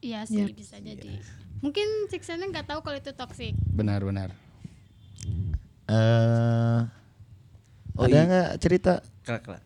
Iya 0.00 0.24
sih 0.24 0.46
bisa 0.48 0.78
jadi. 0.78 1.20
Mungkin 1.58 1.86
siksanya 2.08 2.44
nggak 2.46 2.66
tahu 2.66 2.80
kalau 2.80 2.96
itu 2.96 3.10
toxic. 3.12 3.52
Benar 3.68 4.00
benar. 4.00 4.30
Eh 5.84 6.80
Oh, 7.94 8.04
ada 8.04 8.10
iya. 8.12 8.26
nggak 8.26 8.48
cerita? 8.58 8.92
Kelak, 9.22 9.46
kelak. 9.46 9.62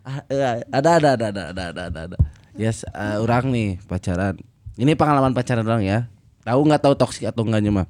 Ah, 0.00 0.24
eh, 0.28 0.64
ada 0.72 0.96
ada 0.96 1.08
ada 1.16 1.26
ada 1.28 1.42
ada 1.52 1.82
ada 1.88 2.00
ada. 2.08 2.16
Yes, 2.56 2.88
uh, 2.92 3.20
orang 3.20 3.52
nih 3.52 3.78
pacaran. 3.84 4.40
Ini 4.80 4.96
pengalaman 4.96 5.36
pacaran 5.36 5.66
orang 5.66 5.84
ya. 5.84 6.08
Tahu 6.44 6.60
nggak 6.66 6.82
tahu 6.82 6.94
toksik 6.96 7.28
atau 7.28 7.44
enggaknya 7.44 7.68
cuma. 7.68 7.84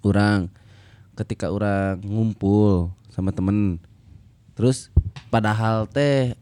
Orang 0.00 0.48
ketika 1.16 1.48
orang 1.48 2.00
ngumpul 2.04 2.92
sama 3.08 3.32
temen 3.32 3.80
terus 4.52 4.92
padahal 5.32 5.88
teh 5.88 6.36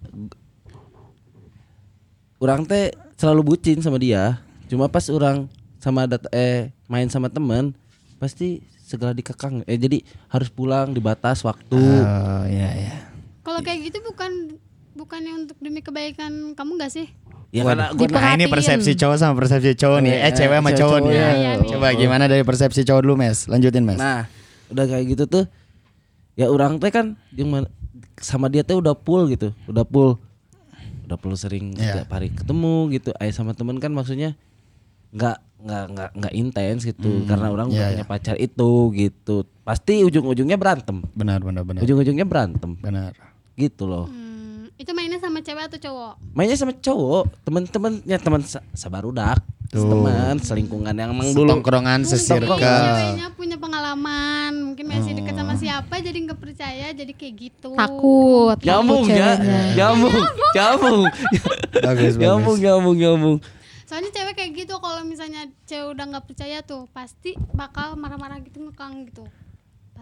orang 2.42 2.66
teh 2.66 2.90
selalu 3.14 3.54
bucin 3.54 3.78
sama 3.78 4.02
dia 4.02 4.42
cuma 4.66 4.90
pas 4.90 5.06
orang 5.06 5.46
sama 5.78 6.10
dat 6.10 6.26
eh 6.34 6.74
main 6.90 7.06
sama 7.06 7.30
temen 7.30 7.70
pasti 8.18 8.66
segera 8.82 9.14
dikekang 9.14 9.62
eh 9.70 9.78
jadi 9.78 10.02
harus 10.26 10.50
pulang 10.50 10.90
dibatas 10.90 11.46
waktu 11.46 11.78
oh, 11.78 12.42
ya 12.50 12.70
ya 12.74 12.94
kalau 13.46 13.62
kayak 13.62 13.94
gitu 13.94 14.02
bukan 14.02 14.53
bukannya 15.04 15.32
untuk 15.38 15.56
demi 15.60 15.78
kebaikan 15.78 16.56
kamu 16.56 16.80
gak 16.80 16.90
sih? 16.90 17.06
Ya 17.52 17.62
karena 17.62 17.94
gua 17.94 18.08
Nah 18.10 18.34
ini 18.34 18.50
persepsi 18.50 18.96
cowok 18.96 19.14
sama 19.14 19.38
persepsi 19.38 19.78
cowok 19.78 19.98
nih. 20.02 20.12
Eh 20.16 20.26
Eh, 20.26 20.32
cewek 20.32 20.58
sama 20.58 20.70
cowok 20.72 20.98
nih. 21.04 21.12
ya. 21.12 21.28
iya, 21.30 21.50
nih. 21.54 21.68
Coba 21.70 21.88
gimana 21.92 22.24
dari 22.26 22.42
persepsi 22.42 22.82
cowok 22.82 23.00
dulu 23.00 23.14
Mes? 23.14 23.46
Lanjutin 23.46 23.84
Mes. 23.86 23.94
Nah, 23.94 24.26
udah 24.72 24.84
kayak 24.84 25.04
gitu 25.06 25.24
tuh 25.28 25.44
ya 26.34 26.50
orang 26.50 26.82
teh 26.82 26.90
kan 26.90 27.14
yang 27.30 27.62
sama 28.18 28.48
dia 28.48 28.66
teh 28.66 28.74
udah 28.74 28.96
full 28.96 29.30
gitu, 29.30 29.54
udah 29.64 29.86
full. 29.86 30.18
Udah 31.04 31.14
full 31.14 31.36
sering 31.36 31.76
Iya. 31.76 32.00
setiap 32.02 32.10
hari 32.10 32.32
ketemu 32.32 32.90
gitu. 32.90 33.14
Ayah 33.20 33.30
sama 33.30 33.52
temen 33.52 33.78
kan 33.78 33.92
maksudnya 33.92 34.34
nggak 35.14 35.38
nggak 35.62 35.84
nggak 35.94 36.10
nggak 36.16 36.32
intens 36.34 36.80
gitu 36.82 37.22
karena 37.24 37.48
orang 37.48 37.70
udah 37.70 37.86
iya, 37.86 37.94
punya 37.94 38.06
pacar 38.08 38.34
itu 38.34 38.70
gitu. 38.92 39.46
Pasti 39.62 40.02
ujung-ujungnya 40.02 40.58
berantem. 40.58 41.06
Benar 41.14 41.38
benar 41.38 41.62
benar. 41.62 41.80
Ujung-ujungnya 41.80 42.26
berantem. 42.26 42.74
Benar. 42.82 43.14
Gitu 43.54 43.86
loh. 43.86 44.10
Hmm, 44.10 44.23
itu 44.74 44.90
mainnya 44.90 45.18
sama 45.18 45.38
cewek 45.38 45.70
atau 45.70 45.78
cowok? 45.80 46.12
Mainnya 46.32 46.56
sama 46.56 46.74
cowok, 46.74 47.24
temen-temennya 47.42 48.18
teman 48.18 48.42
sa- 48.42 48.64
sabarudak, 48.72 49.38
teman 49.70 50.34
selingkungan 50.38 50.90
yang 50.90 51.10
emang 51.10 51.30
dulu 51.30 51.46
Tongkrongan 51.48 52.02
Mungkin 52.02 52.10
sesirkel. 52.10 52.58
ceweknya 52.58 53.28
punya 53.32 53.56
pengalaman, 53.56 54.52
mungkin 54.64 54.84
masih 54.88 55.14
deket 55.14 55.34
sama 55.34 55.54
siapa 55.54 55.94
jadi 55.98 56.18
nggak 56.20 56.40
percaya 56.40 56.90
jadi 56.90 57.12
kayak 57.12 57.34
gitu. 57.36 57.70
Takut. 57.72 58.58
nyambung 58.60 59.06
takut 59.06 59.14
ya, 59.14 59.30
nyambung, 59.74 60.14
nyambung, 60.52 61.02
Bagus 61.76 62.14
nyambung, 62.16 62.56
nyambung, 62.58 62.96
nyambung. 62.96 63.38
Soalnya 63.84 64.10
cewek 64.10 64.34
kayak 64.34 64.52
gitu 64.56 64.74
kalau 64.80 65.04
misalnya 65.04 65.46
cewek 65.64 65.94
udah 65.94 66.04
nggak 66.08 66.26
percaya 66.26 66.58
tuh 66.60 66.90
pasti 66.90 67.38
bakal 67.52 67.94
marah-marah 67.94 68.42
gitu 68.42 68.58
ngekang 68.58 69.06
gitu. 69.06 69.22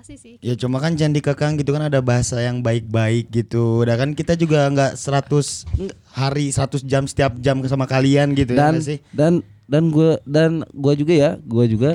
Pasti 0.02 0.18
sih 0.18 0.34
Ya 0.42 0.58
cuma 0.58 0.82
kan 0.82 0.98
jangan 0.98 1.14
dikekang 1.14 1.54
gitu 1.56 1.70
kan 1.70 1.86
ada 1.86 2.02
bahasa 2.02 2.42
yang 2.42 2.58
baik-baik 2.58 3.30
gitu. 3.30 3.86
Udah 3.86 3.94
kan 3.94 4.18
kita 4.18 4.34
juga 4.34 4.66
nggak 4.66 4.98
100 4.98 5.62
hari 6.10 6.50
100 6.50 6.82
jam 6.82 7.06
setiap 7.06 7.38
jam 7.38 7.62
sama 7.64 7.86
kalian 7.86 8.34
gitu 8.34 8.50
ya 8.52 8.66
dan 8.66 8.74
nggak 8.74 8.82
sih. 8.82 8.98
dan 9.14 9.32
dan 9.70 9.88
gue 9.88 10.18
dan 10.26 10.66
gua 10.74 10.98
juga 10.98 11.14
ya 11.14 11.30
gua 11.40 11.64
juga 11.64 11.90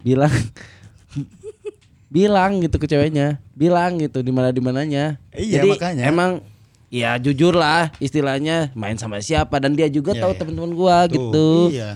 bilang 0.00 0.30
bilang 2.14 2.62
gitu 2.62 2.78
ke 2.78 2.86
ceweknya 2.86 3.42
bilang 3.52 3.98
gitu 3.98 4.22
di 4.22 4.30
mana 4.30 4.50
di 4.50 4.62
mananya 4.62 5.18
Iya, 5.30 5.58
Jadi, 5.58 5.68
makanya. 5.74 6.04
emang 6.06 6.30
ya 6.86 7.18
jujur 7.18 7.54
lah 7.54 7.90
istilahnya 7.98 8.70
main 8.74 8.94
sama 8.94 9.18
siapa 9.18 9.58
dan 9.58 9.74
dia 9.74 9.86
juga 9.86 10.14
Iya, 10.14 10.22
tahu 10.22 10.32
iya. 10.32 10.38
teman-teman 10.38 10.72
gua 10.72 10.96
Tuh, 11.06 11.12
gitu 11.12 11.48
Iya. 11.70 11.90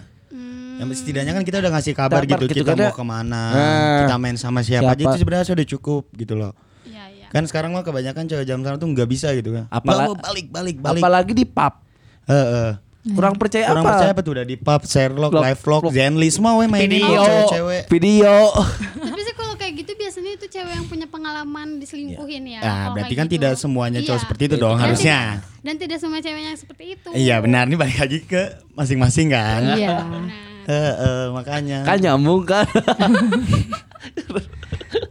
Hmm, 0.74 0.80
Yang 0.82 0.98
setidaknya 0.98 1.32
kan 1.32 1.42
kita 1.42 1.56
udah 1.56 1.70
ngasih 1.72 1.92
kabar 1.92 2.18
Kabar 2.18 2.26
gitu, 2.26 2.44
gitu 2.48 2.54
kita 2.56 2.68
kan 2.68 2.76
ya. 2.76 2.84
mau 2.84 2.96
ke 2.96 3.04
mana, 3.04 3.42
Nah. 3.48 3.98
kita 4.00 4.14
main 4.16 4.34
sama 4.34 4.60
siapa, 4.60 4.82
aja 4.88 4.98
Siapa. 4.98 5.06
itu 5.06 5.16
sebenarnya 5.16 5.46
sudah 5.46 5.66
cukup 5.68 6.02
gitu 6.12 6.34
loh. 6.34 6.50
iya 6.84 7.04
iya 7.08 7.26
Kan 7.28 7.42
sekarang 7.44 7.70
mah 7.70 7.80
kebanyakan 7.80 8.24
cewek 8.24 8.42
jam 8.44 8.58
sana 8.58 8.74
tuh 8.74 8.88
nggak 8.88 9.06
bisa 9.06 9.30
gitu 9.32 9.50
kan. 9.52 9.64
Apala- 9.68 10.04
Nggak 10.04 10.10
mau 10.10 10.18
balik 10.20 10.46
balik 10.48 10.76
balik. 10.78 10.98
apalagi 11.00 11.32
di 11.32 11.44
pub 11.44 11.74
Heeh. 12.24 12.70
kurang 13.06 13.34
percaya 13.34 13.68
Kurang 13.68 13.80
apa 13.80 13.90
percaya 13.92 14.10
apa 14.10 14.20
tuh 14.20 14.32
udah 14.32 14.44
di 14.44 14.56
pub, 14.56 14.80
Sherlock, 14.82 15.30
Vlog, 15.30 15.44
live 15.44 15.60
vlog. 15.60 15.82
Zenly 15.88 16.28
semua 16.28 16.56
we 16.56 16.64
mainin 16.64 16.90
video 16.96 17.22
cewek-cewek. 17.22 17.82
video 17.88 18.34
tapi 18.96 19.20
sih 19.20 19.34
kalau 19.34 19.54
kayak 19.54 19.72
gitu 19.76 19.92
biasanya 19.94 20.30
itu 20.32 20.46
cewek 20.48 20.72
yang 20.72 20.87
punya 20.87 21.06
pengalaman 21.06 21.68
diselingkuhin 21.76 22.42
ya 22.48 22.60
Nah, 22.60 22.84
berarti 22.90 23.14
kan 23.14 23.26
gitu. 23.26 23.34
tidak 23.37 23.52
semuanya 23.54 24.00
cowok 24.00 24.10
Iya. 24.10 24.24
seperti 24.24 24.42
itu 24.44 24.56
dong 24.56 24.74
Dan 24.74 24.82
harusnya. 24.82 25.18
tidak- 25.20 25.62
dan 25.62 25.74
tidak 25.76 25.98
semua 25.98 26.18
ceweknya 26.18 26.52
seperti 26.54 26.84
itu 26.92 27.08
Iya 27.12 27.37
benar 27.38 27.64
nih 27.66 27.76
balik 27.76 27.98
lagi 27.98 28.18
ke 28.22 28.42
masing-masing 28.72 29.28
kan. 29.28 29.62
Iya. 29.70 29.96
Nah, 30.64 30.72
Heeh, 30.72 31.22
makanya. 31.33 31.79
kan 31.85 31.98
nyambung 32.00 32.42
kan? 32.48 32.64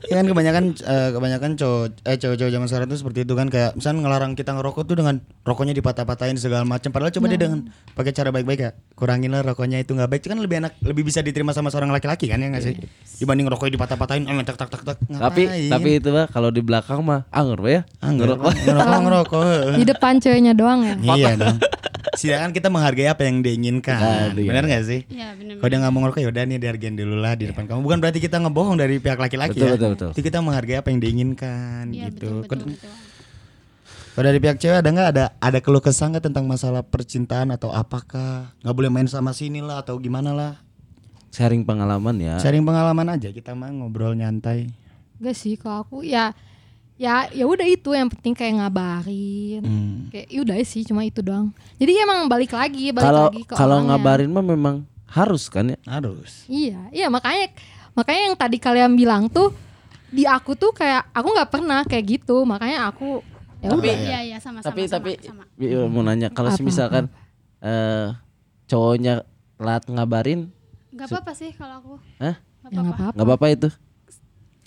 Ya 0.07 0.21
kan 0.21 0.29
kebanyakan 0.29 0.63
eh, 0.77 1.09
kebanyakan 1.11 1.51
cowok 1.57 1.85
eh 2.05 2.15
cowok-cowok 2.21 2.51
zaman 2.53 2.67
sekarang 2.69 2.87
tuh 2.87 2.99
seperti 3.01 3.19
itu 3.25 3.33
kan 3.33 3.47
kayak 3.49 3.73
misalnya 3.73 4.05
ngelarang 4.05 4.37
kita 4.37 4.53
ngerokok 4.53 4.83
tuh 4.85 4.95
dengan 4.99 5.15
rokoknya 5.43 5.73
dipatah-patahin 5.73 6.37
segala 6.37 6.63
macam 6.63 6.93
padahal 6.93 7.11
coba 7.11 7.25
dia 7.33 7.39
dengan 7.41 7.67
pakai 7.97 8.11
cara 8.13 8.29
baik-baik 8.29 8.59
ya 8.61 8.71
kurangin 8.93 9.33
lah 9.33 9.41
rokoknya 9.41 9.81
itu 9.81 9.97
nggak 9.97 10.07
baik. 10.07 10.21
Itu 10.23 10.29
kan 10.29 10.39
lebih 10.39 10.57
enak 10.63 10.73
lebih 10.85 11.03
bisa 11.07 11.19
diterima 11.25 11.51
sama 11.51 11.73
seorang 11.73 11.89
laki-laki 11.89 12.29
kan 12.29 12.39
ya 12.39 12.47
nggak 12.53 12.63
sih? 12.63 12.75
Dibanding 13.19 13.49
rokoknya 13.49 13.73
dipatah-patahin 13.75 14.23
eh 14.29 14.35
tak 14.45 14.57
tak 14.61 14.69
tak 14.69 14.81
tak 14.85 14.97
tapi 15.01 15.49
ngapain? 15.49 15.71
tapi 15.71 15.89
itu 15.97 16.09
mah 16.13 16.25
kalau 16.29 16.49
di 16.53 16.61
belakang 16.61 17.01
mah 17.01 17.25
anggur 17.33 17.59
ya? 17.65 17.81
Ah, 17.99 18.13
ngerokok. 18.13 18.53
ngerokok 18.53 18.99
ngerokok. 19.09 19.43
Di 19.81 19.83
depan 19.87 20.13
ceweknya 20.21 20.53
doang 20.53 20.85
ya. 20.85 20.95
iya 21.17 21.31
dong 21.35 21.57
sedangkan 22.19 22.51
kita 22.51 22.67
menghargai 22.67 23.07
apa 23.07 23.23
yang 23.23 23.39
diinginkan 23.39 24.33
Aduh, 24.35 24.43
iya. 24.43 24.49
benar 24.51 24.63
nggak 24.67 24.83
sih 24.83 25.01
iya 25.07 25.33
benar 25.33 25.59
kalau 25.59 25.69
dia 25.71 25.79
nggak 25.79 25.93
mau 25.95 25.99
ngerokok 26.03 26.21
ya 26.21 26.29
udah 26.29 26.43
nih 26.43 26.57
dihargain 26.59 26.95
dulu 26.99 27.15
lah 27.17 27.33
di 27.33 27.45
depan 27.49 27.63
kamu 27.65 27.79
bukan 27.81 27.97
berarti 28.03 28.19
kita 28.19 28.37
ngebohong 28.43 28.75
dari 28.75 28.95
pihak 28.99 29.19
laki-laki 29.19 29.55
Betul, 29.55 29.67
ya 29.67 29.73
betul, 29.75 29.89
betul. 29.95 30.09
itu 30.15 30.21
kita 30.21 30.39
menghargai 30.43 30.77
apa 30.79 30.87
yang 30.91 30.99
diinginkan 30.99 31.83
iya 31.95 32.11
gitu 32.11 32.43
betul 32.43 32.65
betul, 32.67 32.71
betul. 32.75 32.91
Kalau 34.13 34.29
dari 34.29 34.37
pihak 34.37 34.61
cewek 34.61 34.77
ada 34.77 34.89
nggak 34.93 35.09
ada 35.09 35.25
ada 35.41 35.57
keluh 35.57 35.81
kesah 35.81 36.05
nggak 36.05 36.29
tentang 36.29 36.45
masalah 36.45 36.85
percintaan 36.85 37.49
atau 37.49 37.73
apakah 37.73 38.53
nggak 38.61 38.75
boleh 38.77 38.93
main 38.93 39.09
sama 39.09 39.33
sini 39.33 39.57
lah 39.57 39.81
atau 39.81 39.97
gimana 39.97 40.37
lah? 40.37 40.53
sharing 41.33 41.65
pengalaman 41.65 42.15
ya 42.21 42.37
Sharing 42.37 42.61
pengalaman 42.61 43.17
aja 43.17 43.33
kita 43.33 43.57
mah 43.57 43.73
ngobrol 43.73 44.13
nyantai. 44.13 44.69
Gak 45.17 45.33
sih 45.33 45.57
kalau 45.57 45.81
aku 45.81 46.05
ya 46.05 46.37
ya 47.03 47.27
ya 47.29 47.43
udah 47.43 47.67
itu 47.67 47.91
yang 47.91 48.07
penting 48.07 48.31
kayak 48.31 48.53
ngabarin. 48.57 49.59
Hmm. 49.59 50.07
Kayak 50.07 50.27
ya 50.29 50.39
udah 50.39 50.55
sih 50.63 50.87
cuma 50.87 51.03
itu 51.03 51.19
doang. 51.19 51.51
Jadi 51.75 51.91
emang 51.99 52.31
balik 52.31 52.55
lagi, 52.55 52.95
balik 52.95 53.03
kalau 53.03 53.27
lagi 53.27 53.41
ke 53.43 53.53
kalau 53.53 53.77
ngabarin 53.83 54.31
mah 54.31 54.39
memang 54.41 54.75
harus 55.11 55.51
kan 55.51 55.67
ya 55.67 55.77
Harus. 55.83 56.47
Iya, 56.47 56.79
iya 56.89 57.07
makanya 57.11 57.51
makanya 57.91 58.21
yang 58.25 58.37
tadi 58.39 58.57
kalian 58.57 58.95
bilang 58.95 59.27
tuh 59.27 59.51
di 60.07 60.23
aku 60.23 60.55
tuh 60.55 60.71
kayak 60.71 61.11
aku 61.11 61.27
nggak 61.27 61.51
pernah 61.51 61.81
kayak 61.83 62.05
gitu, 62.17 62.47
makanya 62.47 62.87
aku 62.87 63.19
ya 63.59 63.67
Tapi- 63.69 63.79
udah. 63.83 63.95
iya 63.99 64.19
iya 64.23 64.37
sama 64.37 64.59
tapi 64.59 64.85
sama 64.85 64.93
tapi 64.99 65.11
sama, 65.19 65.43
sama. 65.47 65.87
mau 65.87 66.03
nanya 66.03 66.27
kalau 66.29 66.51
Apa, 66.51 66.61
misalkan 66.61 67.07
eh 67.59 68.11
cowoknya 68.65 69.23
telat 69.55 69.83
ngabarin 69.87 70.51
Gak 70.91 71.07
apa-apa 71.09 71.31
sih 71.31 71.49
kalau 71.51 71.79
aku 71.79 71.93
Hah? 72.19 72.35
Gak 72.37 72.69
Ya 72.69 72.69
nggak 72.69 72.83
apa-apa 72.83 72.91
apa-apa. 72.93 73.15
nggak 73.15 73.25
apa-apa 73.25 73.47
itu 73.49 73.69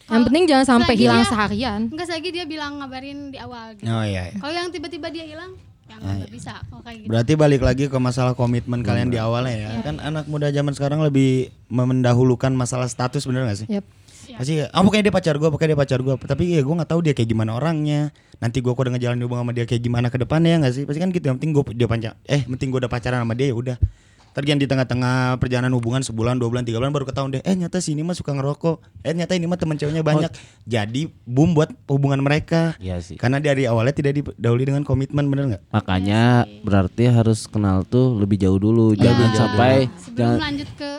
Yang 0.06 0.22
penting 0.30 0.44
jangan 0.46 0.66
sampai 0.66 0.94
hilang 0.94 1.22
dia- 1.22 1.30
seharian. 1.30 1.80
Enggak 1.90 2.08
lagi 2.08 2.28
dia 2.30 2.44
bilang 2.46 2.78
ngabarin 2.78 3.34
di 3.34 3.38
awal 3.38 3.74
gitu. 3.74 3.86
Oh 3.86 4.02
iya. 4.02 4.30
iya. 4.30 4.38
Kalau 4.38 4.54
yang 4.54 4.70
tiba-tiba 4.70 5.10
dia 5.10 5.26
hilang, 5.26 5.58
yang 5.86 5.98
nggak 5.98 6.30
bisa 6.30 6.62
kalau 6.66 6.82
kayak 6.82 6.98
gitu. 7.02 7.10
Berarti 7.10 7.32
balik 7.34 7.62
lagi 7.62 7.84
ke 7.86 7.98
masalah 7.98 8.32
komitmen 8.32 8.80
kalian 8.80 9.10
di 9.10 9.18
awalnya 9.18 9.54
ya. 9.54 9.70
Kan 9.82 9.98
anak 9.98 10.30
muda 10.30 10.48
zaman 10.48 10.72
sekarang 10.72 11.02
lebih 11.02 11.50
mendahulukan 11.66 12.50
masalah 12.50 12.86
status 12.86 13.26
bener 13.26 13.46
gak 13.46 13.66
sih? 13.66 13.68
Yep. 13.68 13.84
Iya. 14.26 14.36
Pasti 14.42 14.52
ah 14.58 14.82
pokoknya 14.82 15.04
dia 15.06 15.14
pacar 15.14 15.34
gue, 15.38 15.48
pokoknya 15.50 15.70
dia 15.74 15.80
pacar 15.80 15.98
gue. 16.02 16.14
Tapi 16.18 16.58
ya 16.58 16.62
gue 16.62 16.74
nggak 16.74 16.90
tahu 16.90 17.00
dia 17.02 17.14
kayak 17.14 17.30
gimana 17.30 17.54
orangnya. 17.54 18.10
Nanti 18.38 18.58
gue 18.58 18.70
udah 18.70 18.92
ngejalan 18.94 19.22
hubungan 19.22 19.42
sama 19.46 19.52
dia 19.54 19.64
kayak 19.70 19.82
gimana 19.82 20.06
ke 20.10 20.18
depannya 20.18 20.50
ya 20.50 20.58
nggak 20.66 20.74
sih? 20.74 20.82
Pasti 20.82 20.98
kan 20.98 21.10
gitu. 21.14 21.24
Yang 21.30 21.36
penting 21.38 21.50
gue 21.54 21.62
dia 21.78 21.86
panjang. 21.86 22.14
Eh, 22.26 22.42
yang 22.42 22.50
penting 22.58 22.68
gue 22.74 22.80
udah 22.82 22.90
pacaran 22.90 23.22
sama 23.22 23.34
dia 23.38 23.50
ya 23.50 23.54
udah. 23.54 23.76
Tergian 24.36 24.60
di 24.60 24.68
tengah-tengah 24.68 25.40
perjalanan 25.40 25.72
hubungan 25.72 26.04
sebulan, 26.04 26.36
dua 26.36 26.52
bulan, 26.52 26.60
tiga 26.60 26.76
bulan 26.76 26.92
baru 26.92 27.02
ketahuan 27.02 27.32
deh. 27.32 27.40
Eh 27.40 27.56
nyata 27.56 27.80
si 27.80 27.96
ini 27.96 28.04
mah 28.04 28.12
suka 28.12 28.30
ngerokok. 28.30 28.84
Eh 29.00 29.10
nyata 29.10 29.32
ini 29.32 29.48
mah 29.48 29.56
teman 29.56 29.74
ceweknya 29.74 30.04
banyak. 30.04 30.28
Jadi 30.62 31.08
boom 31.24 31.56
buat 31.56 31.72
hubungan 31.86 32.20
mereka. 32.20 32.76
Iya 32.76 33.00
sih 33.00 33.16
Karena 33.16 33.40
dari 33.40 33.64
awalnya 33.64 33.94
tidak 33.94 34.12
didahului 34.14 34.66
dengan 34.66 34.82
komitmen 34.82 35.24
bener 35.24 35.44
nggak? 35.48 35.62
makanya 35.72 36.22
berarti 36.60 37.08
harus 37.08 37.46
kenal 37.46 37.80
tuh 37.82 38.12
lebih 38.14 38.36
jauh 38.36 38.56
dulu 38.56 38.92
Iya. 38.92 39.08
jangan 39.08 39.30
sampai 39.32 39.72
Sebelum 39.96 40.16
jangan 40.18 40.38
lanjut 40.42 40.68
ke 40.74 40.90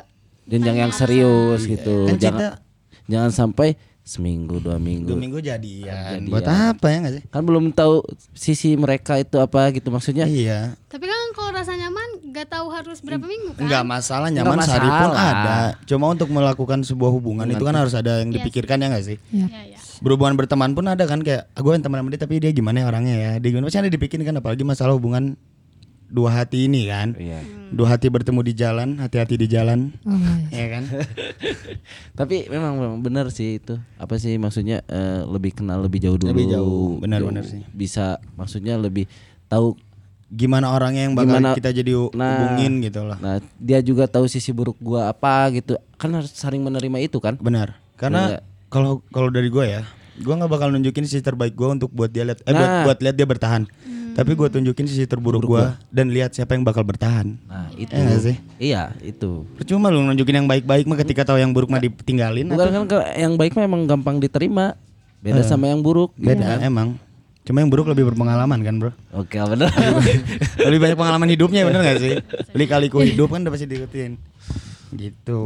jenjang 0.47 0.77
yang 0.79 0.91
serius 0.91 1.61
Iya. 1.61 1.69
gitu 1.71 1.97
Kan 2.03 2.17
jangan 2.17 2.41
cinta- 2.41 2.57
jangan 3.05 3.31
sampai 3.31 3.69
seminggu 4.07 4.57
dua 4.57 4.79
minggu 4.79 5.11
Dua 5.11 5.19
minggu 5.19 5.37
jadian. 5.37 5.91
Jadian. 5.91 6.31
Buat 6.31 6.47
apa 6.47 6.85
ya 6.87 6.97
nggak 7.03 7.13
sih? 7.13 7.23
kan 7.27 7.43
belum 7.43 7.69
tahu 7.69 7.99
sisi 8.31 8.73
mereka 8.73 9.19
itu 9.19 9.35
apa 9.35 9.67
gitu 9.69 9.91
maksudnya 9.91 10.23
Iya. 10.23 10.79
Tapi 10.87 11.03
kan 11.03 11.19
kalau 11.35 11.51
rasa 11.51 11.75
nyaman 11.75 12.31
gak 12.31 12.47
tahu 12.47 12.71
harus 12.71 13.03
berapa 13.03 13.21
minggu 13.21 13.51
kan? 13.53 13.67
Enggak 13.67 13.83
masalah 13.83 14.31
nyaman 14.31 14.55
Nggak 14.55 14.65
sehari 14.65 14.87
pun 14.87 15.09
masalah. 15.11 15.35
ada. 15.35 15.57
Cuma 15.83 16.05
untuk 16.07 16.29
melakukan 16.29 16.79
sebuah 16.81 17.11
hubungan 17.11 17.43
itu 17.45 17.59
kan 17.59 17.75
harus 17.75 17.91
ada 17.91 18.23
yang 18.23 18.31
Iya 18.31 18.39
dipikirkan 18.39 18.79
ya 18.79 18.87
nggak 18.87 19.05
sih? 19.05 19.17
Iya, 19.29 19.47
iya. 19.67 19.79
Berhubungan 19.99 20.33
berteman 20.33 20.71
pun 20.71 20.87
ada 20.87 21.03
kan 21.03 21.19
kayak 21.19 21.51
gue 21.51 21.71
yang 21.71 21.83
teman 21.83 21.99
sama 21.99 22.09
dia 22.09 22.21
tapi 22.21 22.39
dia 22.39 22.51
gimana 22.51 22.79
ya 22.79 22.85
orangnya 22.87 23.13
ya. 23.13 23.31
Dia 23.37 23.49
gimana 23.51 23.67
pasti 23.67 23.77
ada 23.77 23.91
dipikirin 23.91 24.23
kan 24.23 24.39
apalagi 24.39 24.63
masalah 24.63 24.95
hubungan 24.95 25.35
dua 26.07 26.29
hati 26.33 26.65
ini 26.65 26.87
kan. 26.87 27.13
iya 27.15 27.39
Dua 27.67 27.91
hati 27.91 28.07
bertemu 28.07 28.39
di 28.41 28.53
jalan, 28.53 28.95
hati-hati 28.95 29.35
di 29.35 29.43
jalan. 29.45 29.91
Oh, 30.01 30.15
iya. 30.47 30.55
ya 30.55 30.65
kan? 30.71 30.83
tapi 32.19 32.47
memang 32.47 32.73
memang 32.75 32.99
benar 32.99 33.27
sih 33.27 33.59
itu 33.59 33.75
apa 33.95 34.15
sih 34.15 34.35
maksudnya 34.35 34.81
eh, 34.85 35.21
lebih 35.23 35.51
kenal 35.53 35.81
lebih 35.81 35.99
jauh 35.99 36.15
dulu 36.15 36.31
Lebih 36.31 36.47
jauh, 36.49 36.97
benar-benar 36.97 37.43
sih. 37.43 37.61
bisa 37.69 38.17
maksudnya 38.33 38.75
lebih 38.75 39.05
tahu 39.45 39.75
Gimana 40.27 40.75
orangnya 40.75 41.07
yang 41.07 41.15
bakal 41.15 41.39
Gimana- 41.39 41.55
kita 41.55 41.71
jadi 41.71 41.95
Nah. 42.11 42.51
hubungin 42.51 42.83
gitu 42.83 42.99
loh. 43.01 43.15
nah 43.15 43.39
dia 43.55 43.79
juga 43.79 44.03
tahu 44.05 44.27
sisi 44.27 44.51
buruk 44.51 44.75
gua 44.77 45.07
apa 45.07 45.47
gitu 45.51 45.79
kan 45.95 46.11
harus 46.11 46.35
saling 46.35 46.59
menerima 46.59 46.99
itu 47.01 47.15
kan 47.17 47.35
Benar. 47.37 47.79
Karena 47.95 48.35
kalau 48.67 48.99
kalau 49.07 49.27
dari 49.27 49.47
gue 49.47 49.63
ya, 49.65 49.87
gue 50.17 50.27
nggak 50.29 50.47
bakal 50.47 50.69
nunjukin 50.69 51.01
sisi 51.01 51.19
terbaik 51.19 51.51
gue 51.51 51.67
untuk 51.69 51.87
buat 51.89 52.07
dia 52.07 52.21
lihat, 52.23 52.43
eh 52.43 52.51
buat, 52.51 52.59
Nah. 52.59 52.83
buat 52.83 52.99
lihat 52.99 53.15
dia 53.15 53.23
bertahan. 53.23 53.63
Tapi 54.17 54.33
gue 54.33 54.47
tunjukin 54.49 54.83
sisi 54.83 55.05
terburuk 55.05 55.45
gue 55.45 55.61
dan 55.87 56.09
lihat 56.09 56.33
siapa 56.33 56.51
yang 56.51 56.61
bakal 56.61 56.81
bertahan. 56.81 57.37
nah 57.43 57.69
itu 57.71 57.87
Ya 57.87 58.01
nggak 58.01 58.21
sih? 58.23 58.35
iya 58.57 58.81
itu 58.99 59.45
Percuma 59.53 59.87
lu 59.87 60.01
nunjukin 60.01 60.33
yang 60.35 60.47
baik-baik 60.47 60.83
mah 60.83 60.97
ketika 60.97 61.21
tahu 61.23 61.37
yang 61.37 61.53
buruk 61.53 61.69
mah 61.69 61.77
ditinggalin. 61.77 62.49
bukan 62.49 62.67
kan 62.67 62.83
ke- 62.87 63.13
yang 63.15 63.33
baik 63.33 63.53
mah 63.53 63.63
emang 63.63 63.85
gampang 63.85 64.17
diterima 64.17 64.73
beda 65.17 65.41
sama 65.41 65.67
yang 65.67 65.79
buruk 65.79 66.13
gitu 66.13 66.33
Beda 66.33 66.45
kan. 66.51 66.59
emang. 66.61 66.89
Cuma 67.41 67.61
yang 67.61 67.69
buruk 67.69 67.87
lebih 67.87 68.03
berpengalaman 68.07 68.59
kan 68.59 68.75
bro 68.75 68.91
oke 69.13 69.31
benar 69.47 69.71
Lebih 70.67 70.79
banyak 70.81 70.97
pengalaman 70.97 71.29
hidupnya 71.29 71.63
bener 71.63 71.79
gak 71.81 71.99
sih? 71.99 72.13
Lika-liku 72.51 72.99
hidup 73.07 73.29
kan 73.29 73.39
udah 73.39 73.53
pasti 73.53 73.65
diikutin 73.65 74.19
Gitu 74.91 75.41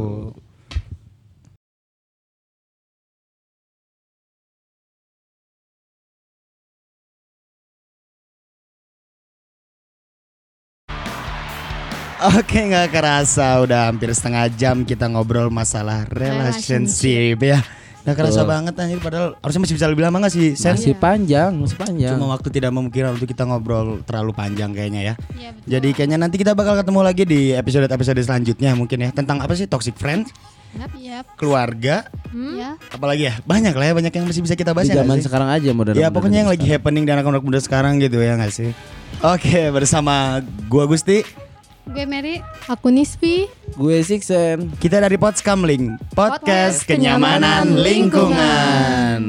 Oke 12.21 12.69
nggak 12.69 12.93
kerasa 12.93 13.65
udah 13.65 13.89
hampir 13.89 14.13
setengah 14.13 14.45
jam 14.53 14.85
kita 14.85 15.09
ngobrol 15.09 15.49
masalah 15.49 16.05
relationship 16.05 17.41
ya 17.41 17.65
Nggak 18.01 18.17
kerasa 18.17 18.41
banget 18.45 18.73
anjir 18.77 18.97
padahal 18.97 19.37
harusnya 19.41 19.61
masih 19.61 19.75
bisa 19.77 19.85
lebih 19.85 20.05
lama 20.05 20.25
gak 20.25 20.33
sih 20.33 20.53
Sen? 20.53 20.73
masih 20.73 20.93
panjang 20.97 21.53
masih 21.53 21.77
panjang 21.77 22.17
Cuma 22.17 22.33
waktu 22.33 22.49
tidak 22.49 22.73
memungkinkan 22.73 23.13
untuk 23.17 23.25
kita 23.25 23.45
ngobrol 23.45 24.01
terlalu 24.05 24.33
panjang 24.33 24.69
kayaknya 24.73 25.01
ya. 25.01 25.13
Iya, 25.33 25.49
betul. 25.53 25.69
Jadi 25.69 25.89
kayaknya 25.97 26.17
nanti 26.17 26.35
kita 26.37 26.53
bakal 26.53 26.77
ketemu 26.77 26.99
lagi 27.01 27.23
di 27.25 27.41
episode-episode 27.53 28.21
selanjutnya 28.21 28.73
mungkin 28.73 28.97
ya 29.01 29.09
tentang 29.13 29.37
apa 29.37 29.53
sih 29.53 29.69
toxic 29.69 29.93
friend, 29.97 30.29
Yap, 30.97 31.37
keluarga, 31.37 32.05
ya. 32.33 32.73
apalagi 32.89 33.29
ya 33.29 33.37
banyak 33.45 33.73
lah 33.75 33.85
ya 33.89 33.93
banyak 33.97 34.13
yang 34.13 34.25
masih 34.25 34.41
bisa 34.41 34.55
kita 34.57 34.71
bahas 34.73 34.89
di 34.89 34.97
ya 34.97 35.03
zaman 35.05 35.17
sih? 35.21 35.25
sekarang 35.29 35.49
aja 35.53 35.69
modern 35.69 35.93
Ya 35.99 36.07
pokoknya 36.09 36.41
yang 36.41 36.49
lagi 36.49 36.65
happening 36.69 37.03
di 37.05 37.11
anak-anak 37.13 37.43
muda 37.45 37.59
sekarang 37.61 38.01
gitu 38.01 38.17
ya 38.17 38.33
nggak 38.33 38.49
sih? 38.49 38.71
Oke 39.21 39.69
bersama 39.69 40.41
gua 40.65 40.89
Gusti 40.89 41.21
Gue 41.89 42.05
Mary. 42.05 42.37
Aku 42.69 42.93
Nispi. 42.93 43.49
Gue 43.73 44.05
Sixen. 44.05 44.69
Kita 44.77 45.01
dari 45.01 45.17
Potskamling, 45.17 45.97
podcast, 46.13 46.85
Podcast 46.85 46.89
kenyamanan 46.89 47.73
kenyamanan 47.73 47.81
lingkungan. 47.81 49.21